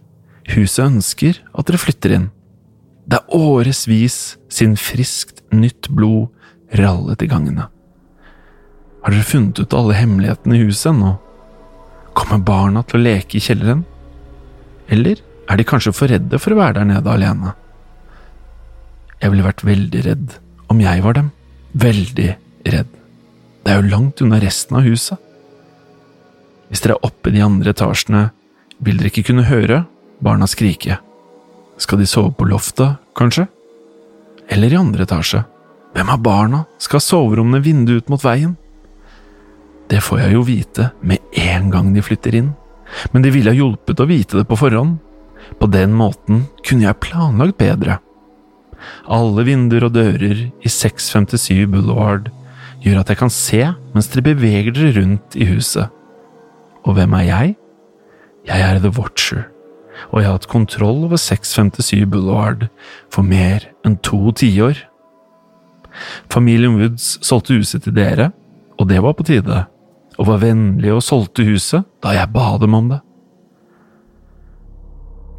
Huset 0.50 0.86
ønsker 0.86 1.39
at 1.53 1.70
dere 1.70 1.82
flytter 1.82 2.15
inn. 2.15 2.27
Det 3.10 3.20
er 3.20 3.36
årevis 3.36 4.38
siden 4.53 4.75
friskt, 4.79 5.44
nytt 5.53 5.89
blod 5.94 6.29
rallet 6.77 7.24
i 7.25 7.29
gangene. 7.29 7.68
Har 9.03 9.13
dere 9.13 9.25
funnet 9.25 9.62
ut 9.62 9.75
alle 9.77 9.98
hemmelighetene 9.98 10.58
i 10.58 10.65
huset 10.68 10.91
ennå? 10.91 11.15
Kommer 12.18 12.41
barna 12.44 12.84
til 12.86 13.00
å 13.00 13.06
leke 13.06 13.39
i 13.39 13.44
kjelleren? 13.44 13.86
Eller 14.89 15.22
er 15.50 15.58
de 15.58 15.65
kanskje 15.65 15.94
for 15.96 16.12
redde 16.12 16.41
for 16.41 16.53
å 16.53 16.60
være 16.60 16.79
der 16.79 16.89
nede 16.89 17.13
alene? 17.13 17.53
Jeg 19.20 19.34
ville 19.34 19.46
vært 19.46 19.65
veldig 19.68 20.03
redd 20.06 20.36
om 20.72 20.82
jeg 20.84 21.03
var 21.06 21.18
dem. 21.18 21.32
Veldig 21.79 22.29
redd. 22.74 22.91
Det 23.63 23.72
er 23.72 23.79
jo 23.79 23.91
langt 23.91 24.22
unna 24.25 24.39
resten 24.41 24.79
av 24.79 24.86
huset. 24.88 25.18
Hvis 26.70 26.84
dere 26.84 26.98
er 26.98 27.08
oppe 27.08 27.32
i 27.32 27.36
de 27.36 27.41
andre 27.46 27.74
etasjene, 27.74 28.27
vil 28.86 29.00
dere 29.00 29.12
ikke 29.12 29.25
kunne 29.32 29.48
høre 29.50 29.84
barna 30.23 30.47
skrike. 30.47 30.99
Skal 31.79 32.01
de 32.01 32.07
sove 32.09 32.33
på 32.35 32.47
loftet, 32.49 32.97
kanskje? 33.15 33.47
Eller 34.49 34.73
i 34.73 34.79
andre 34.79 35.05
etasje? 35.05 35.43
Hvem 35.95 36.09
av 36.13 36.23
barna 36.23 36.63
skal 36.81 36.99
ha 36.99 37.05
soverommene 37.05 37.63
vinduet 37.65 38.03
ut 38.03 38.11
mot 38.11 38.23
veien? 38.23 38.55
Det 39.89 40.01
får 40.05 40.21
jeg 40.21 40.35
jo 40.35 40.45
vite 40.45 40.89
med 41.01 41.39
en 41.41 41.70
gang 41.74 41.94
de 41.96 42.03
flytter 42.05 42.35
inn, 42.37 42.51
men 43.13 43.24
det 43.25 43.31
ville 43.33 43.50
ha 43.50 43.57
hjulpet 43.57 44.01
å 44.01 44.09
vite 44.09 44.37
det 44.37 44.46
på 44.50 44.57
forhånd. 44.59 45.00
På 45.57 45.70
den 45.72 45.96
måten 45.98 46.44
kunne 46.65 46.85
jeg 46.85 47.01
planlagt 47.01 47.57
bedre. 47.57 47.98
Alle 49.09 49.46
vinduer 49.48 49.87
og 49.87 49.96
dører 49.96 50.44
i 50.50 50.70
657 50.72 51.65
Boulevard 51.72 52.29
gjør 52.83 53.01
at 53.01 53.09
jeg 53.11 53.20
kan 53.20 53.33
se 53.33 53.63
mens 53.96 54.11
dere 54.11 54.27
beveger 54.29 54.75
dere 54.75 54.94
rundt 55.00 55.35
i 55.35 55.48
huset. 55.50 55.89
Og 56.85 56.96
hvem 56.96 57.15
er 57.20 57.25
jeg? 57.27 57.55
Jeg 58.48 58.65
er 58.65 58.79
The 58.83 58.91
Watcher, 58.96 59.48
og 60.09 60.20
jeg 60.20 60.29
har 60.29 60.38
hatt 60.38 60.51
kontroll 60.51 61.03
over 61.07 61.20
657 61.20 62.05
Boulevard 62.09 62.68
for 63.14 63.25
mer 63.25 63.66
enn 63.85 63.98
to 64.05 64.31
tiår. 64.31 64.85
Familien 66.31 66.77
Woods 66.79 67.18
solgte 67.25 67.57
huset 67.59 67.83
til 67.85 67.96
dere, 67.98 68.31
og 68.79 68.90
det 68.92 69.01
var 69.03 69.18
på 69.18 69.27
tide 69.27 69.66
og 70.20 70.27
var 70.27 70.42
vennlige 70.42 70.98
og 70.98 71.03
solgte 71.03 71.46
huset 71.48 71.88
da 72.03 72.14
jeg 72.18 72.31
ba 72.33 72.51
dem 72.59 72.75
om 72.75 72.90
det. 72.92 73.00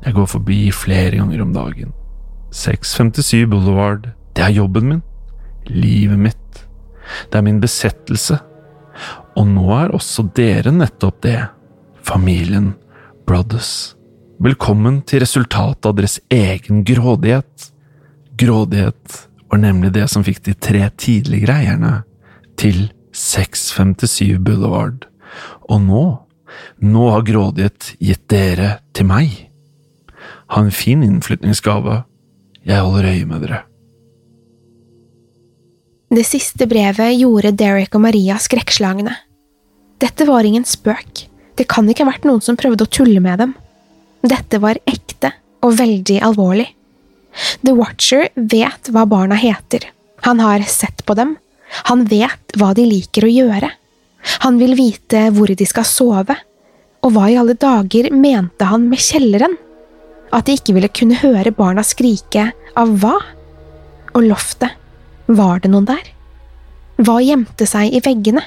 Jeg 0.06 0.16
går 0.16 0.28
forbi 0.32 0.60
flere 0.72 1.18
ganger 1.18 1.42
om 1.44 1.52
dagen. 1.52 1.92
657 2.56 3.46
Boulevard, 3.50 4.08
det 4.36 4.44
er 4.46 4.56
jobben 4.56 4.88
min. 4.88 5.02
Livet 5.68 6.18
mitt. 6.18 6.62
Det 7.28 7.36
er 7.36 7.44
min 7.44 7.60
besettelse. 7.60 8.40
Og 9.36 9.46
nå 9.46 9.66
er 9.76 9.92
også 9.94 10.24
dere 10.36 10.72
nettopp 10.72 11.20
det. 11.26 11.38
Familien 12.02 12.72
Brothers. 13.28 13.94
Velkommen 14.40 15.02
til 15.04 15.20
resultatet 15.20 15.84
av 15.84 15.98
deres 15.98 16.14
egen 16.32 16.78
grådighet. 16.88 17.66
Grådighet 18.40 19.18
var 19.52 19.60
nemlig 19.60 19.90
det 19.98 20.06
som 20.08 20.24
fikk 20.24 20.40
de 20.46 20.54
tre 20.56 20.86
tidligere 20.96 21.58
eierne 21.60 21.92
til 22.56 22.86
657 23.12 24.40
Boulevard. 24.40 25.04
Og 25.68 25.84
nå, 25.84 26.06
nå 26.80 27.04
har 27.12 27.28
grådighet 27.28 27.92
gitt 28.00 28.24
dere 28.32 28.78
til 28.96 29.10
meg. 29.12 29.36
Ha 30.56 30.64
en 30.64 30.72
fin 30.72 31.04
innflytningsgave. 31.04 32.00
Jeg 32.64 32.80
holder 32.80 33.12
øye 33.12 33.28
med 33.28 33.44
dere. 33.44 33.62
Det 36.16 36.24
siste 36.24 36.64
brevet 36.64 37.18
gjorde 37.20 37.58
Derek 37.60 37.92
og 37.92 38.08
Maria 38.08 38.40
skrekkslagne. 38.40 39.20
Dette 40.00 40.24
var 40.24 40.48
ingen 40.48 40.64
spøk, 40.64 41.26
det 41.60 41.68
kan 41.68 41.84
ikke 41.92 42.08
ha 42.08 42.14
vært 42.14 42.24
noen 42.24 42.40
som 42.40 42.56
prøvde 42.56 42.88
å 42.88 42.96
tulle 42.96 43.20
med 43.20 43.44
dem. 43.44 43.60
Dette 44.20 44.60
var 44.60 44.80
ekte 44.88 45.32
og 45.64 45.76
veldig 45.78 46.18
alvorlig. 46.24 46.68
The 47.64 47.72
Watcher 47.76 48.28
vet 48.34 48.90
hva 48.92 49.06
barna 49.08 49.38
heter, 49.38 49.86
han 50.26 50.40
har 50.42 50.64
sett 50.68 51.04
på 51.06 51.14
dem, 51.16 51.36
han 51.88 52.04
vet 52.10 52.56
hva 52.58 52.72
de 52.76 52.84
liker 52.88 53.24
å 53.24 53.32
gjøre. 53.32 53.70
Han 54.44 54.58
vil 54.60 54.74
vite 54.76 55.28
hvor 55.34 55.48
de 55.48 55.66
skal 55.68 55.86
sove. 55.88 56.36
Og 57.00 57.14
hva 57.14 57.30
i 57.32 57.36
alle 57.40 57.56
dager 57.56 58.10
mente 58.12 58.66
han 58.68 58.88
med 58.90 59.00
kjelleren? 59.00 59.54
At 60.34 60.46
de 60.46 60.58
ikke 60.58 60.74
ville 60.76 60.92
kunne 60.92 61.18
høre 61.22 61.54
barna 61.56 61.84
skrike 61.86 62.50
av 62.78 62.92
hva? 63.00 63.16
Og 64.12 64.26
loftet, 64.26 64.74
var 65.30 65.62
det 65.62 65.70
noen 65.72 65.88
der? 65.88 66.10
Hva 67.00 67.20
gjemte 67.24 67.64
seg 67.70 67.94
i 67.96 68.02
veggene? 68.04 68.42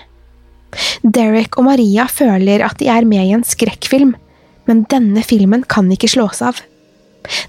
Derek 1.01 1.57
og 1.57 1.67
Maria 1.67 2.05
føler 2.09 2.63
at 2.65 2.77
de 2.81 2.89
er 2.91 3.07
med 3.07 3.25
i 3.25 3.33
en 3.36 3.45
skrekkfilm, 3.47 4.13
men 4.69 4.86
denne 4.91 5.23
filmen 5.26 5.65
kan 5.69 5.89
ikke 5.91 6.12
slås 6.12 6.41
av. 6.45 6.62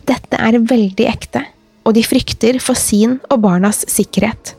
Dette 0.09 0.39
er 0.39 0.61
veldig 0.63 1.07
ekte, 1.11 1.45
og 1.85 1.97
de 1.97 2.05
frykter 2.07 2.61
for 2.63 2.79
sin 2.79 3.19
og 3.31 3.43
barnas 3.45 3.85
sikkerhet. 3.91 4.55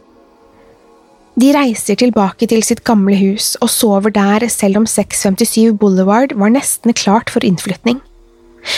De 1.35 1.49
reiser 1.51 1.97
tilbake 1.99 2.47
til 2.47 2.61
sitt 2.63 2.85
gamle 2.87 3.17
hus 3.19 3.55
og 3.59 3.67
sover 3.71 4.13
der 4.15 4.45
selv 4.51 4.79
om 4.79 4.85
657 4.87 5.75
Boulevard 5.81 6.31
var 6.39 6.53
nesten 6.53 6.95
klart 6.95 7.33
for 7.33 7.43
innflytning. 7.43 7.99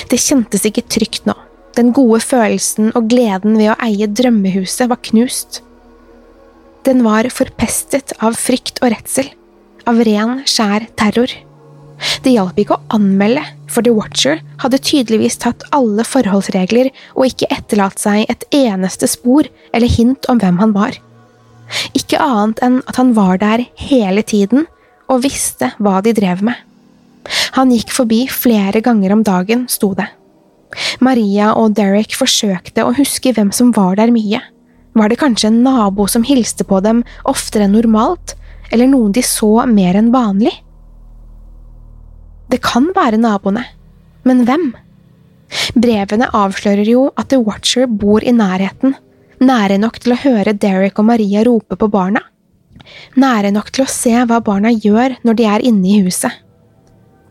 Det 0.09 0.17
kjentes 0.19 0.65
ikke 0.65 0.87
trygt 0.89 1.29
nå, 1.29 1.35
den 1.77 1.93
gode 1.93 2.19
følelsen 2.25 2.89
og 2.97 3.11
gleden 3.13 3.59
ved 3.59 3.75
å 3.75 3.79
eie 3.85 4.09
drømmehuset 4.09 4.89
var 4.89 5.03
knust. 5.05 5.61
Den 6.87 7.03
var 7.05 7.29
forpestet 7.29 8.15
av 8.23 8.39
frykt 8.39 8.81
og 8.81 8.89
redsel, 8.95 9.29
av 9.85 10.01
ren, 10.07 10.41
skjær 10.49 10.87
terror. 10.97 11.29
Det 12.23 12.33
hjalp 12.33 12.59
ikke 12.59 12.77
å 12.77 12.83
anmelde, 12.97 13.43
for 13.67 13.85
The 13.85 13.93
Watcher 13.93 14.41
hadde 14.61 14.79
tydeligvis 14.83 15.39
tatt 15.41 15.65
alle 15.75 16.05
forholdsregler 16.07 16.89
og 17.15 17.27
ikke 17.27 17.49
etterlatt 17.53 17.99
seg 18.01 18.25
et 18.31 18.45
eneste 18.55 19.09
spor 19.09 19.49
eller 19.73 19.91
hint 19.91 20.29
om 20.31 20.39
hvem 20.41 20.59
han 20.61 20.75
var. 20.77 20.97
Ikke 21.97 22.21
annet 22.21 22.61
enn 22.63 22.79
at 22.87 22.99
han 22.99 23.13
var 23.17 23.41
der 23.41 23.65
hele 23.81 24.23
tiden 24.23 24.67
og 25.11 25.23
visste 25.25 25.73
hva 25.83 25.99
de 26.03 26.13
drev 26.15 26.43
med. 26.45 26.55
Han 27.57 27.73
gikk 27.73 27.91
forbi 27.91 28.21
flere 28.31 28.81
ganger 28.83 29.15
om 29.15 29.23
dagen, 29.27 29.65
sto 29.71 29.91
det. 29.97 30.07
Maria 31.03 31.53
og 31.57 31.75
Derek 31.75 32.15
forsøkte 32.15 32.85
å 32.85 32.93
huske 32.97 33.33
hvem 33.35 33.51
som 33.55 33.73
var 33.75 33.97
der 33.99 34.13
mye. 34.13 34.39
Var 34.97 35.11
det 35.11 35.19
kanskje 35.21 35.51
en 35.51 35.63
nabo 35.65 36.07
som 36.09 36.25
hilste 36.27 36.65
på 36.67 36.79
dem 36.83 37.03
oftere 37.29 37.67
enn 37.67 37.75
normalt, 37.75 38.35
eller 38.71 38.89
noen 38.91 39.13
de 39.15 39.23
så 39.23 39.67
mer 39.69 39.97
enn 39.99 40.11
vanlig? 40.15 40.53
Det 42.47 42.61
kan 42.63 42.91
være 42.95 43.19
naboene, 43.19 43.65
men 44.27 44.45
hvem? 44.47 44.69
Brevene 45.75 46.29
avslører 46.35 46.87
jo 46.87 47.07
at 47.19 47.29
The 47.31 47.39
Watcher 47.43 47.87
bor 47.87 48.23
i 48.23 48.33
nærheten, 48.35 48.95
nære 49.43 49.77
nok 49.81 49.99
til 50.03 50.15
å 50.15 50.21
høre 50.21 50.55
Derek 50.55 50.99
og 50.99 51.09
Maria 51.09 51.43
rope 51.47 51.77
på 51.79 51.89
barna. 51.91 52.23
Nære 53.19 53.51
nok 53.55 53.71
til 53.75 53.83
å 53.83 53.91
se 53.91 54.13
hva 54.29 54.39
barna 54.43 54.71
gjør 54.71 55.17
når 55.27 55.39
de 55.39 55.47
er 55.47 55.65
inne 55.67 55.91
i 55.91 56.01
huset. 56.05 56.31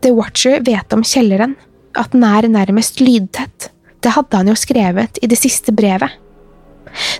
The 0.05 0.13
Watcher 0.13 0.61
vet 0.65 0.93
om 0.93 1.01
kjelleren, 1.05 1.55
at 1.97 2.13
den 2.13 2.25
er 2.27 2.45
nærmest 2.51 3.01
lydtett. 3.01 3.71
Det 4.05 4.13
hadde 4.13 4.37
han 4.37 4.51
jo 4.51 4.57
skrevet 4.57 5.17
i 5.25 5.29
det 5.29 5.39
siste 5.39 5.73
brevet. 5.73 6.13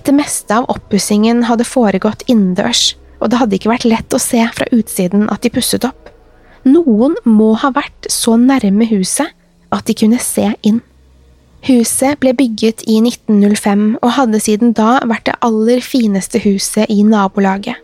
Det 0.06 0.14
meste 0.16 0.54
av 0.54 0.70
oppussingen 0.72 1.44
hadde 1.50 1.66
foregått 1.68 2.28
innendørs, 2.30 2.94
og 3.18 3.32
det 3.32 3.42
hadde 3.42 3.58
ikke 3.58 3.74
vært 3.74 3.90
lett 3.90 4.14
å 4.14 4.22
se 4.22 4.44
fra 4.54 4.70
utsiden 4.74 5.26
at 5.34 5.42
de 5.42 5.52
pusset 5.54 5.90
opp. 5.90 6.14
Noen 6.67 7.15
må 7.23 7.53
ha 7.62 7.71
vært 7.71 8.10
så 8.12 8.36
nærme 8.39 8.88
huset 8.89 9.32
at 9.73 9.88
de 9.88 9.95
kunne 9.97 10.19
se 10.23 10.49
inn. 10.67 10.82
Huset 11.67 12.19
ble 12.21 12.34
bygget 12.38 12.84
i 12.88 12.99
1905 13.01 13.97
og 14.01 14.13
hadde 14.15 14.39
siden 14.43 14.73
da 14.77 14.97
vært 15.08 15.27
det 15.30 15.38
aller 15.43 15.82
fineste 15.84 16.41
huset 16.43 16.91
i 16.93 17.01
nabolaget. 17.08 17.75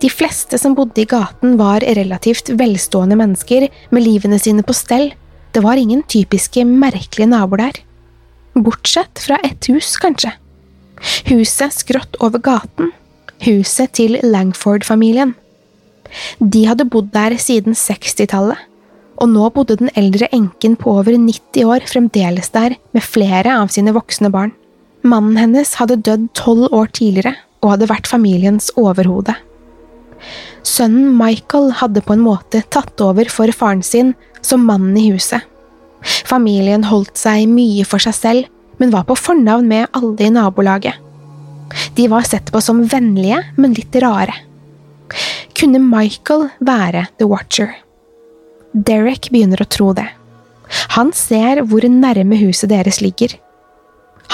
De 0.00 0.10
fleste 0.12 0.58
som 0.60 0.76
bodde 0.78 1.02
i 1.02 1.08
gaten 1.08 1.56
var 1.58 1.84
relativt 1.84 2.52
velstående 2.58 3.18
mennesker 3.18 3.66
med 3.90 4.04
livene 4.04 4.38
sine 4.38 4.62
på 4.62 4.76
stell, 4.76 5.10
det 5.52 5.64
var 5.64 5.80
ingen 5.80 6.04
typiske 6.06 6.62
merkelige 6.68 7.30
naboer 7.32 7.64
der. 7.64 7.80
Bortsett 8.56 9.20
fra 9.24 9.40
ett 9.44 9.66
hus, 9.72 9.96
kanskje. 10.00 10.34
Huset 11.28 11.74
skrått 11.74 12.16
over 12.24 12.40
gaten. 12.44 12.92
Huset 13.44 13.92
til 13.98 14.16
Langford-familien. 14.22 15.34
De 16.40 16.64
hadde 16.68 16.88
bodd 16.90 17.12
der 17.14 17.36
siden 17.40 17.76
60-tallet, 17.76 18.58
og 19.16 19.30
nå 19.32 19.48
bodde 19.54 19.78
den 19.80 19.90
eldre 19.96 20.28
enken 20.34 20.76
på 20.76 20.98
over 21.00 21.16
90 21.16 21.64
år 21.64 21.86
fremdeles 21.88 22.52
der 22.52 22.76
med 22.92 23.04
flere 23.04 23.56
av 23.62 23.72
sine 23.72 23.94
voksne 23.96 24.30
barn. 24.32 24.52
Mannen 25.06 25.38
hennes 25.40 25.76
hadde 25.80 26.00
dødd 26.04 26.28
tolv 26.36 26.68
år 26.74 26.90
tidligere 26.96 27.36
og 27.62 27.74
hadde 27.74 27.90
vært 27.90 28.10
familiens 28.10 28.68
overhode. 28.80 29.34
Sønnen 30.66 31.14
Michael 31.16 31.70
hadde 31.80 32.02
på 32.04 32.16
en 32.16 32.24
måte 32.24 32.62
tatt 32.74 33.00
over 33.04 33.28
for 33.32 33.52
faren 33.54 33.84
sin 33.86 34.14
som 34.44 34.64
mannen 34.66 34.96
i 34.98 35.10
huset. 35.12 35.44
Familien 36.26 36.84
holdt 36.86 37.16
seg 37.18 37.46
mye 37.50 37.86
for 37.88 38.02
seg 38.02 38.16
selv, 38.16 38.50
men 38.80 38.92
var 38.92 39.06
på 39.08 39.16
fornavn 39.18 39.68
med 39.70 39.88
alle 39.96 40.26
i 40.26 40.32
nabolaget. 40.32 40.98
De 41.96 42.06
var 42.12 42.26
sett 42.28 42.52
på 42.52 42.60
som 42.62 42.82
vennlige, 42.86 43.40
men 43.56 43.74
litt 43.76 43.96
rare. 44.02 44.34
Kunne 45.56 45.78
Michael 45.80 46.50
være 46.60 47.06
The 47.16 47.24
Watcher? 47.24 47.70
Derek 48.76 49.30
begynner 49.32 49.62
å 49.62 49.68
tro 49.72 49.92
det. 49.96 50.04
Han 50.92 51.14
ser 51.16 51.62
hvor 51.64 51.86
nærme 51.88 52.36
huset 52.36 52.68
deres 52.68 52.98
ligger. 53.00 53.32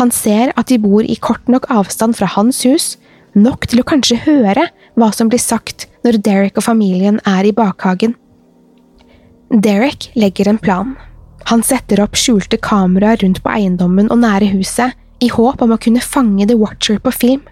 Han 0.00 0.10
ser 0.10 0.50
at 0.58 0.72
de 0.72 0.80
bor 0.82 1.06
i 1.06 1.14
kort 1.22 1.46
nok 1.52 1.68
avstand 1.70 2.16
fra 2.18 2.26
hans 2.32 2.64
hus, 2.66 2.96
nok 3.38 3.68
til 3.70 3.82
å 3.82 3.86
kanskje 3.86 4.18
høre 4.24 4.64
hva 4.98 5.12
som 5.14 5.30
blir 5.30 5.38
sagt 5.38 5.86
når 6.02 6.18
Derek 6.26 6.58
og 6.58 6.66
familien 6.66 7.20
er 7.22 7.46
i 7.46 7.54
bakhagen. 7.54 8.16
Derek 9.52 10.08
legger 10.18 10.50
en 10.50 10.58
plan. 10.58 10.96
Han 11.52 11.62
setter 11.62 12.02
opp 12.02 12.18
skjulte 12.18 12.58
kameraer 12.58 13.22
rundt 13.22 13.44
på 13.44 13.52
eiendommen 13.52 14.10
og 14.10 14.24
nære 14.24 14.50
huset, 14.56 14.98
i 15.22 15.30
håp 15.30 15.62
om 15.62 15.70
å 15.70 15.78
kunne 15.78 16.02
fange 16.02 16.48
The 16.50 16.58
Watcher 16.58 16.98
på 16.98 17.14
film. 17.14 17.46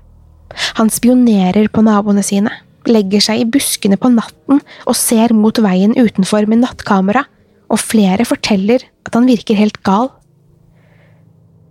Han 0.74 0.90
spionerer 0.90 1.70
på 1.70 1.84
naboene 1.86 2.24
sine, 2.26 2.50
legger 2.88 3.22
seg 3.24 3.42
i 3.42 3.48
buskene 3.48 3.98
på 4.00 4.12
natten 4.12 4.62
og 4.86 4.96
ser 4.96 5.34
mot 5.36 5.58
veien 5.60 5.92
utenfor 5.98 6.46
med 6.48 6.62
nattkamera, 6.64 7.26
og 7.70 7.82
flere 7.82 8.26
forteller 8.26 8.86
at 9.06 9.14
han 9.14 9.28
virker 9.28 9.58
helt 9.58 9.82
gal. 9.86 10.10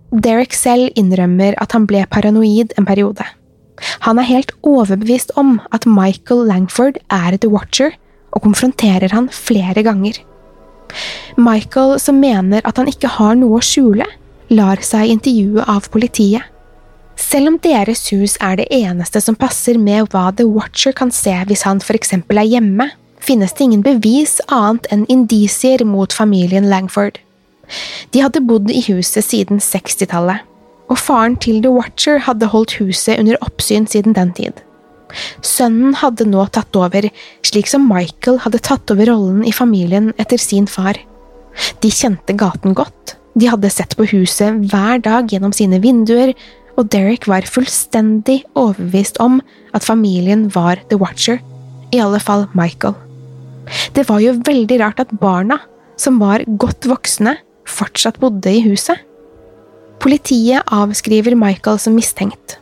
Derek 0.10 0.56
selv 0.58 0.96
innrømmer 0.98 1.58
at 1.62 1.76
han 1.76 1.86
ble 1.90 2.06
paranoid 2.10 2.74
en 2.78 2.88
periode. 2.88 3.26
Han 4.06 4.20
er 4.20 4.28
helt 4.28 4.52
overbevist 4.66 5.32
om 5.40 5.60
at 5.76 5.88
Michael 5.88 6.48
Langford 6.50 7.00
er 7.14 7.38
The 7.38 7.52
Watcher, 7.52 7.94
og 8.36 8.44
konfronterer 8.46 9.14
han 9.14 9.30
flere 9.34 9.84
ganger. 9.86 10.20
Michael, 11.38 11.98
som 12.02 12.20
mener 12.22 12.66
at 12.66 12.78
han 12.78 12.90
ikke 12.90 13.12
har 13.20 13.38
noe 13.38 13.60
å 13.60 13.66
skjule, 13.66 14.06
lar 14.50 14.82
seg 14.86 15.14
intervjue 15.14 15.66
av 15.70 15.90
politiet. 15.94 16.46
Selv 17.20 17.52
om 17.52 17.58
deres 17.60 18.06
hus 18.14 18.38
er 18.40 18.56
det 18.62 18.70
eneste 18.72 19.20
som 19.22 19.36
passer 19.38 19.78
med 19.78 20.08
hva 20.14 20.30
The 20.32 20.46
Watcher 20.48 20.96
kan 20.96 21.12
se 21.12 21.34
hvis 21.50 21.66
han 21.68 21.82
eksempel 21.84 22.40
er 22.40 22.48
hjemme, 22.48 22.88
finnes 23.20 23.52
det 23.54 23.66
ingen 23.66 23.84
bevis 23.84 24.40
annet 24.48 24.88
enn 24.94 25.06
indisier 25.12 25.84
mot 25.86 26.14
familien 26.16 26.70
Langford. 26.72 27.20
De 28.16 28.24
hadde 28.24 28.42
bodd 28.48 28.72
i 28.72 28.82
huset 28.88 29.26
siden 29.26 29.60
60-tallet, 29.60 30.40
og 30.90 30.98
faren 30.98 31.36
til 31.36 31.60
The 31.62 31.74
Watcher 31.76 32.24
hadde 32.24 32.50
holdt 32.50 32.80
huset 32.80 33.20
under 33.20 33.38
oppsyn 33.46 33.86
siden 33.86 34.16
den 34.16 34.32
tid. 34.34 34.64
Sønnen 35.44 35.98
hadde 36.00 36.26
nå 36.30 36.46
tatt 36.54 36.76
over, 36.78 37.10
slik 37.44 37.68
som 37.68 37.88
Michael 37.90 38.40
hadde 38.46 38.64
tatt 38.64 38.90
over 38.94 39.10
rollen 39.12 39.44
i 39.44 39.54
familien 39.54 40.14
etter 40.18 40.40
sin 40.40 40.70
far. 40.70 40.98
De 41.84 41.92
kjente 41.92 42.34
gaten 42.40 42.78
godt, 42.78 43.18
de 43.40 43.50
hadde 43.50 43.70
sett 43.74 43.96
på 43.98 44.08
huset 44.12 44.64
hver 44.72 45.02
dag 45.04 45.30
gjennom 45.30 45.54
sine 45.56 45.82
vinduer, 45.84 46.34
og 46.80 46.88
Derek 46.94 47.28
var 47.28 47.48
fullstendig 47.50 48.42
overbevist 48.58 49.20
om 49.20 49.42
at 49.76 49.84
familien 49.84 50.48
var 50.54 50.80
The 50.88 51.00
Watcher, 51.02 51.42
i 51.92 52.00
alle 52.00 52.22
fall 52.24 52.48
Michael. 52.56 52.96
Det 53.94 54.08
var 54.08 54.22
jo 54.24 54.38
veldig 54.46 54.80
rart 54.82 55.02
at 55.04 55.12
barna, 55.20 55.60
som 56.00 56.22
var 56.22 56.46
godt 56.62 56.88
voksne, 56.90 57.36
fortsatt 57.68 58.20
bodde 58.22 58.54
i 58.54 58.64
huset. 58.64 58.98
Politiet 60.00 60.64
avskriver 60.72 61.36
Michael 61.36 61.80
som 61.82 61.98
mistenkt. 61.98 62.58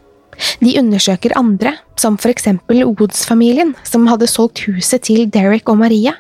De 0.61 0.73
undersøker 0.79 1.35
andre, 1.37 1.75
som 1.97 2.17
for 2.17 2.33
eksempel 2.33 2.83
Woods-familien, 2.85 3.75
som 3.85 4.07
hadde 4.09 4.29
solgt 4.29 4.65
huset 4.65 5.05
til 5.07 5.29
Derek 5.33 5.69
og 5.69 5.79
Maria. 5.81 6.15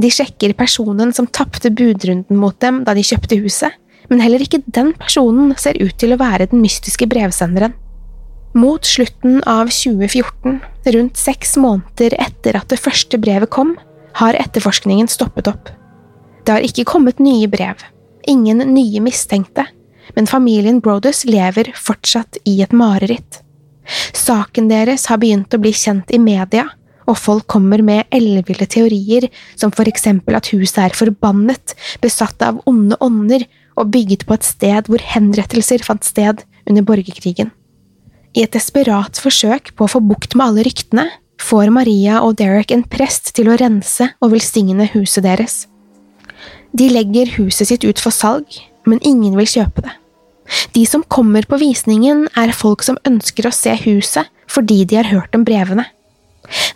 De 0.00 0.08
sjekker 0.12 0.54
personen 0.56 1.12
som 1.12 1.28
tapte 1.28 1.72
budrunden 1.72 2.36
mot 2.36 2.56
dem 2.64 2.80
da 2.84 2.94
de 2.96 3.04
kjøpte 3.04 3.40
huset, 3.40 3.72
men 4.10 4.22
heller 4.22 4.42
ikke 4.42 4.62
den 4.66 4.92
personen 4.98 5.54
ser 5.60 5.78
ut 5.82 5.94
til 6.00 6.14
å 6.14 6.20
være 6.20 6.48
den 6.50 6.62
mystiske 6.64 7.06
brevsenderen. 7.10 7.74
Mot 8.58 8.84
slutten 8.84 9.40
av 9.48 9.70
2014, 9.72 10.58
rundt 10.96 11.20
seks 11.20 11.56
måneder 11.60 12.18
etter 12.20 12.58
at 12.58 12.68
det 12.68 12.80
første 12.82 13.20
brevet 13.20 13.52
kom, 13.52 13.76
har 14.20 14.36
etterforskningen 14.36 15.08
stoppet 15.08 15.48
opp. 15.48 15.70
Det 16.44 16.52
har 16.56 16.66
ikke 16.66 16.84
kommet 16.90 17.22
nye 17.22 17.48
brev, 17.48 17.80
ingen 18.28 18.60
nye 18.74 19.00
mistenkte, 19.00 19.64
men 20.16 20.28
familien 20.28 20.82
Brodus 20.84 21.24
lever 21.24 21.70
fortsatt 21.78 22.42
i 22.44 22.58
et 22.64 22.74
mareritt. 22.76 23.40
Saken 24.12 24.68
deres 24.70 25.08
har 25.10 25.20
begynt 25.22 25.54
å 25.54 25.60
bli 25.62 25.72
kjent 25.74 26.12
i 26.12 26.20
media, 26.20 26.66
og 27.08 27.18
folk 27.18 27.48
kommer 27.50 27.82
med 27.82 28.06
elleville 28.14 28.66
teorier, 28.70 29.26
som 29.58 29.72
for 29.74 29.88
eksempel 29.90 30.36
at 30.38 30.52
huset 30.52 30.84
er 30.84 30.96
forbannet, 30.96 31.74
besatt 32.02 32.42
av 32.46 32.60
onde 32.68 32.98
ånder 33.02 33.46
og 33.78 33.90
bygget 33.94 34.26
på 34.28 34.36
et 34.36 34.46
sted 34.46 34.88
hvor 34.90 35.02
henrettelser 35.12 35.84
fant 35.86 36.04
sted 36.06 36.44
under 36.68 36.86
borgerkrigen. 36.86 37.50
I 38.32 38.46
et 38.46 38.54
desperat 38.54 39.18
forsøk 39.20 39.74
på 39.76 39.86
å 39.86 39.92
få 39.92 40.00
bukt 40.04 40.36
med 40.36 40.46
alle 40.46 40.64
ryktene, 40.68 41.08
får 41.42 41.72
Maria 41.74 42.20
og 42.22 42.36
Derek 42.38 42.70
en 42.72 42.84
prest 42.86 43.32
til 43.36 43.50
å 43.50 43.56
rense 43.60 44.06
og 44.22 44.32
velsigne 44.32 44.86
huset 44.94 45.24
deres. 45.26 45.66
De 46.72 46.88
legger 46.88 47.34
huset 47.36 47.68
sitt 47.68 47.84
ut 47.84 48.00
for 48.00 48.14
salg, 48.14 48.46
men 48.88 49.02
ingen 49.04 49.34
vil 49.36 49.50
kjøpe 49.50 49.84
det. 49.84 49.96
De 50.76 50.84
som 50.88 51.04
kommer 51.04 51.46
på 51.48 51.58
visningen, 51.60 52.26
er 52.36 52.54
folk 52.56 52.82
som 52.84 52.98
ønsker 53.08 53.46
å 53.48 53.54
se 53.54 53.74
huset 53.84 54.30
fordi 54.52 54.82
de 54.88 54.98
har 54.98 55.08
hørt 55.12 55.36
om 55.36 55.44
brevene. 55.48 55.86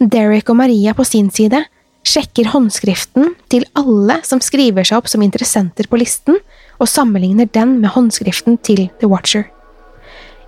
Derek 0.01 0.49
og 0.53 0.61
Maria 0.61 0.95
på 0.97 1.05
sin 1.05 1.29
side 1.35 1.65
sjekker 2.07 2.53
håndskriften 2.53 3.35
til 3.53 3.67
alle 3.77 4.21
som 4.25 4.41
skriver 4.45 4.87
seg 4.87 5.01
opp 5.01 5.11
som 5.11 5.25
interessenter 5.27 5.89
på 5.91 5.99
listen, 6.01 6.39
og 6.79 6.91
sammenligner 6.91 7.49
den 7.53 7.79
med 7.83 7.95
håndskriften 7.95 8.59
til 8.67 8.87
The 9.01 9.11
Watcher. 9.11 9.47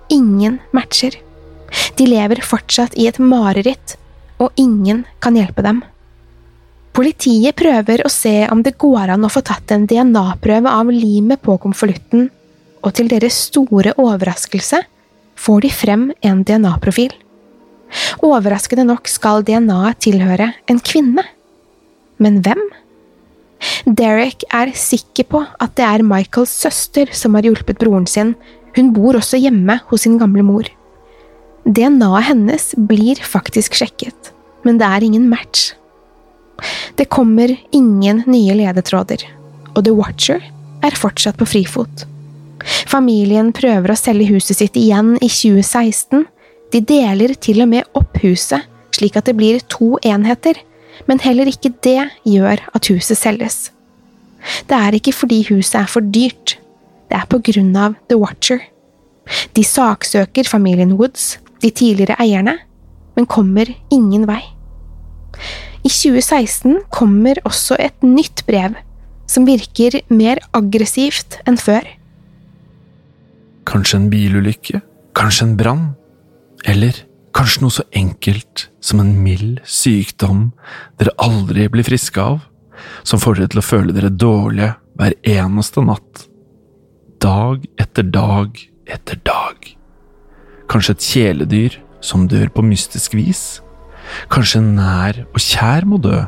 Ingen 0.09 0.59
matcher. 0.73 1.15
De 1.97 2.07
lever 2.09 2.41
fortsatt 2.45 2.97
i 2.97 3.07
et 3.09 3.19
mareritt, 3.21 3.95
og 4.39 4.55
ingen 4.57 5.05
kan 5.21 5.37
hjelpe 5.37 5.65
dem. 5.65 5.83
Politiet 6.95 7.55
prøver 7.59 8.01
å 8.03 8.11
se 8.11 8.47
om 8.51 8.63
det 8.65 8.77
går 8.81 9.13
an 9.13 9.25
å 9.25 9.31
få 9.31 9.43
tatt 9.45 9.71
en 9.71 9.85
DNA-prøve 9.87 10.71
av 10.71 10.89
limet 10.91 11.41
på 11.45 11.57
konvolutten 11.61 12.29
og 12.83 12.95
til 12.95 13.09
deres 13.11 13.37
store 13.49 13.93
overraskelse 13.99 14.81
får 15.39 15.65
de 15.65 15.71
frem 15.73 16.05
en 16.25 16.43
DNA-profil. 16.47 17.11
Overraskende 18.25 18.85
nok 18.87 19.09
skal 19.09 19.43
DNA-et 19.47 20.01
tilhøre 20.05 20.51
en 20.69 20.81
kvinne. 20.83 21.25
Men 22.19 22.41
hvem? 22.45 22.61
Derek 23.85 24.45
er 24.55 24.71
sikker 24.77 25.27
på 25.31 25.43
at 25.59 25.75
det 25.79 25.85
er 25.85 26.05
Michaels 26.05 26.53
søster 26.65 27.11
som 27.15 27.35
har 27.35 27.47
hjulpet 27.47 27.79
broren 27.81 28.07
sin, 28.07 28.35
hun 28.77 28.93
bor 28.95 29.17
også 29.17 29.39
hjemme 29.41 29.79
hos 29.89 30.05
sin 30.05 30.19
gamle 30.21 30.45
mor. 30.45 30.67
DNA-et 31.65 32.29
hennes 32.29 32.69
blir 32.89 33.19
faktisk 33.21 33.75
sjekket, 33.77 34.31
men 34.63 34.79
det 34.79 34.87
er 34.87 35.05
ingen 35.05 35.27
match. 35.31 35.73
Det 36.95 37.09
kommer 37.11 37.51
ingen 37.75 38.23
nye 38.27 38.55
ledetråder, 38.57 39.23
og 39.75 39.83
The 39.85 39.95
Watcher 39.95 40.43
er 40.85 40.95
fortsatt 40.95 41.39
på 41.39 41.47
frifot. 41.47 42.05
Familien 42.89 43.53
prøver 43.55 43.93
å 43.93 43.99
selge 43.99 44.27
huset 44.33 44.59
sitt 44.59 44.77
igjen 44.79 45.15
i 45.19 45.29
2016. 45.31 46.25
De 46.73 46.81
deler 46.85 47.35
til 47.41 47.63
og 47.63 47.71
med 47.71 47.87
opp 47.97 48.19
huset, 48.23 48.65
slik 48.95 49.15
at 49.19 49.29
det 49.29 49.37
blir 49.39 49.61
to 49.71 49.95
enheter, 50.05 50.59
men 51.09 51.21
heller 51.23 51.49
ikke 51.49 51.73
det 51.83 52.11
gjør 52.27 52.61
at 52.77 52.89
huset 52.93 53.17
selges. 53.17 53.57
Det 54.69 54.77
er 54.77 54.95
ikke 54.95 55.13
fordi 55.15 55.41
huset 55.49 55.81
er 55.81 55.89
for 55.89 56.05
dyrt, 56.05 56.59
det 57.09 57.17
er 57.17 57.25
på 57.29 57.41
grunn 57.49 57.73
av 57.75 57.97
The 58.11 58.19
Watcher. 58.21 58.61
De 59.57 59.65
saksøker 59.65 60.47
familien 60.47 60.93
Woods, 60.99 61.39
de 61.61 61.71
tidligere 61.73 62.17
eierne, 62.21 62.55
men 63.17 63.27
kommer 63.29 63.71
ingen 63.91 64.27
vei. 64.29 64.41
I 65.83 65.89
2016 65.89 66.85
kommer 66.93 67.41
også 67.47 67.77
et 67.79 68.05
nytt 68.05 68.45
brev, 68.47 68.77
som 69.29 69.45
virker 69.47 69.99
mer 70.13 70.41
aggressivt 70.53 71.39
enn 71.47 71.59
før. 71.59 71.85
Kanskje 73.69 73.99
en 73.99 74.09
bilulykke? 74.11 74.81
Kanskje 75.17 75.49
en 75.49 75.57
brann? 75.59 75.85
Eller 76.67 77.05
kanskje 77.35 77.63
noe 77.63 77.73
så 77.73 77.85
enkelt 77.95 78.67
som 78.83 79.01
en 79.01 79.11
mild 79.23 79.59
sykdom 79.67 80.49
dere 80.99 81.15
aldri 81.21 81.67
blir 81.71 81.87
friske 81.87 82.21
av, 82.21 82.41
som 83.03 83.21
får 83.21 83.39
dere 83.39 83.53
til 83.53 83.61
å 83.61 83.65
føle 83.65 83.95
dere 83.95 84.11
dårlige 84.13 84.73
hver 84.99 85.15
eneste 85.27 85.83
natt? 85.85 86.25
Dag 87.19 87.65
etter 87.79 88.07
dag 88.07 88.59
etter 88.89 89.19
dag. 89.27 89.69
Kanskje 90.69 90.95
et 90.95 91.07
kjæledyr 91.11 91.79
som 92.05 92.27
dør 92.31 92.51
på 92.53 92.63
mystisk 92.65 93.15
vis? 93.17 93.61
Kanskje 94.31 94.61
en 94.63 94.75
nær 94.77 95.23
og 95.27 95.41
kjær 95.43 95.87
må 95.89 95.99
dø? 96.01 96.23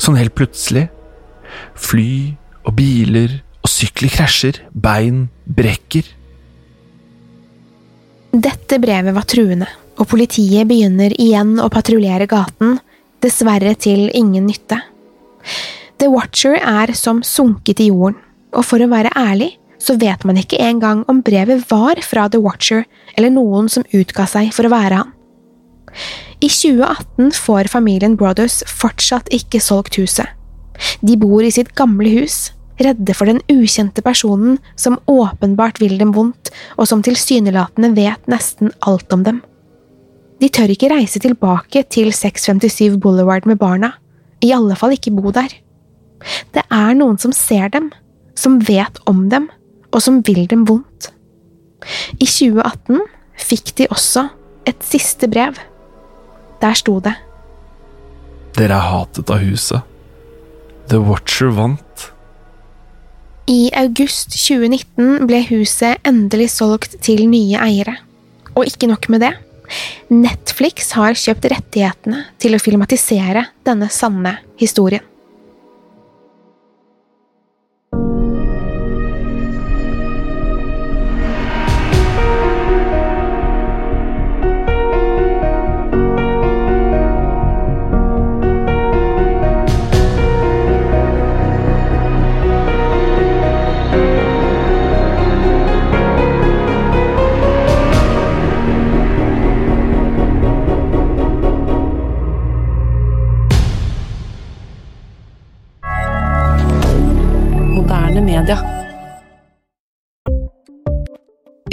Sånn 0.00 0.18
helt 0.18 0.34
plutselig? 0.36 0.86
Fly 1.78 2.36
og 2.66 2.76
biler 2.78 3.40
og 3.62 3.70
sykler 3.70 4.12
krasjer, 4.12 4.60
bein 4.72 5.26
brekker. 5.46 6.08
Dette 8.36 8.78
brevet 8.82 9.14
var 9.16 9.26
truende, 9.28 9.68
og 9.96 10.08
politiet 10.10 10.68
begynner 10.68 11.14
igjen 11.20 11.56
å 11.62 11.70
patruljere 11.72 12.28
gaten, 12.30 12.78
dessverre 13.24 13.74
til 13.80 14.10
ingen 14.14 14.46
nytte. 14.48 14.78
The 15.96 16.10
Watcher 16.12 16.58
er 16.60 16.92
som 16.96 17.22
sunket 17.24 17.80
i 17.80 17.88
jorden, 17.88 18.18
og 18.56 18.64
for 18.68 18.82
å 18.82 18.90
være 18.90 19.12
ærlig 19.16 19.54
så 19.82 19.96
vet 20.00 20.24
man 20.24 20.38
ikke 20.40 20.60
engang 20.62 21.04
om 21.10 21.20
brevet 21.24 21.64
var 21.70 22.00
fra 22.04 22.26
The 22.32 22.40
Watcher 22.42 22.84
eller 23.16 23.32
noen 23.32 23.68
som 23.72 23.84
utga 23.94 24.26
seg 24.28 24.52
for 24.56 24.68
å 24.68 24.72
være 24.72 25.00
han. 25.02 25.12
I 26.44 26.48
2018 26.52 27.32
får 27.38 27.70
familien 27.72 28.16
Brothers 28.20 28.60
fortsatt 28.68 29.30
ikke 29.32 29.62
solgt 29.64 29.96
huset. 30.00 30.28
De 31.00 31.16
bor 31.16 31.40
i 31.44 31.52
sitt 31.54 31.72
gamle 31.78 32.10
hus, 32.12 32.50
redde 32.82 33.14
for 33.16 33.30
den 33.30 33.40
ukjente 33.48 34.04
personen 34.04 34.58
som 34.76 34.98
åpenbart 35.08 35.80
vil 35.80 35.96
dem 36.00 36.12
vondt, 36.12 36.52
og 36.76 36.88
som 36.90 37.04
tilsynelatende 37.04 37.94
vet 37.96 38.28
nesten 38.28 38.74
alt 38.84 39.12
om 39.16 39.24
dem. 39.24 39.40
De 40.40 40.48
tør 40.52 40.72
ikke 40.72 40.90
reise 40.92 41.20
tilbake 41.22 41.82
til 41.92 42.12
657 42.12 42.98
Boulevard 43.00 43.46
med 43.48 43.58
barna, 43.60 43.94
i 44.44 44.52
alle 44.52 44.76
fall 44.76 44.92
ikke 44.96 45.14
bo 45.16 45.32
der. 45.32 45.52
Det 46.52 46.64
er 46.72 46.96
noen 46.96 47.16
som 47.20 47.32
ser 47.32 47.70
dem, 47.72 47.90
som 48.36 48.58
vet 48.68 49.00
om 49.08 49.28
dem, 49.32 49.48
og 49.92 50.02
som 50.04 50.20
vil 50.26 50.44
dem 50.50 50.66
vondt. 50.68 51.10
I 52.20 52.26
2018 52.26 53.00
fikk 53.46 53.72
de 53.78 53.88
også 53.92 54.26
et 54.68 54.82
siste 54.84 55.28
brev. 55.30 55.56
Der 56.60 56.76
sto 56.76 56.98
det. 57.04 57.14
Dere 58.56 58.76
er 58.76 58.90
hatet 58.90 59.30
av 59.32 59.44
huset. 59.44 59.84
The 60.88 61.00
Watcher 61.02 61.52
vant. 61.54 62.10
I 63.46 63.70
august 63.78 64.34
2019 64.34 65.26
ble 65.28 65.42
huset 65.50 66.02
endelig 66.08 66.50
solgt 66.56 66.96
til 67.04 67.26
nye 67.30 67.60
eiere. 67.62 67.98
Og 68.56 68.66
ikke 68.66 68.88
nok 68.90 69.08
med 69.12 69.22
det. 69.22 69.34
Netflix 70.12 70.92
har 70.98 71.18
kjøpt 71.18 71.50
rettighetene 71.52 72.24
til 72.42 72.56
å 72.56 72.62
filmatisere 72.62 73.48
denne 73.66 73.90
sanne 73.92 74.38
historien. 74.60 75.04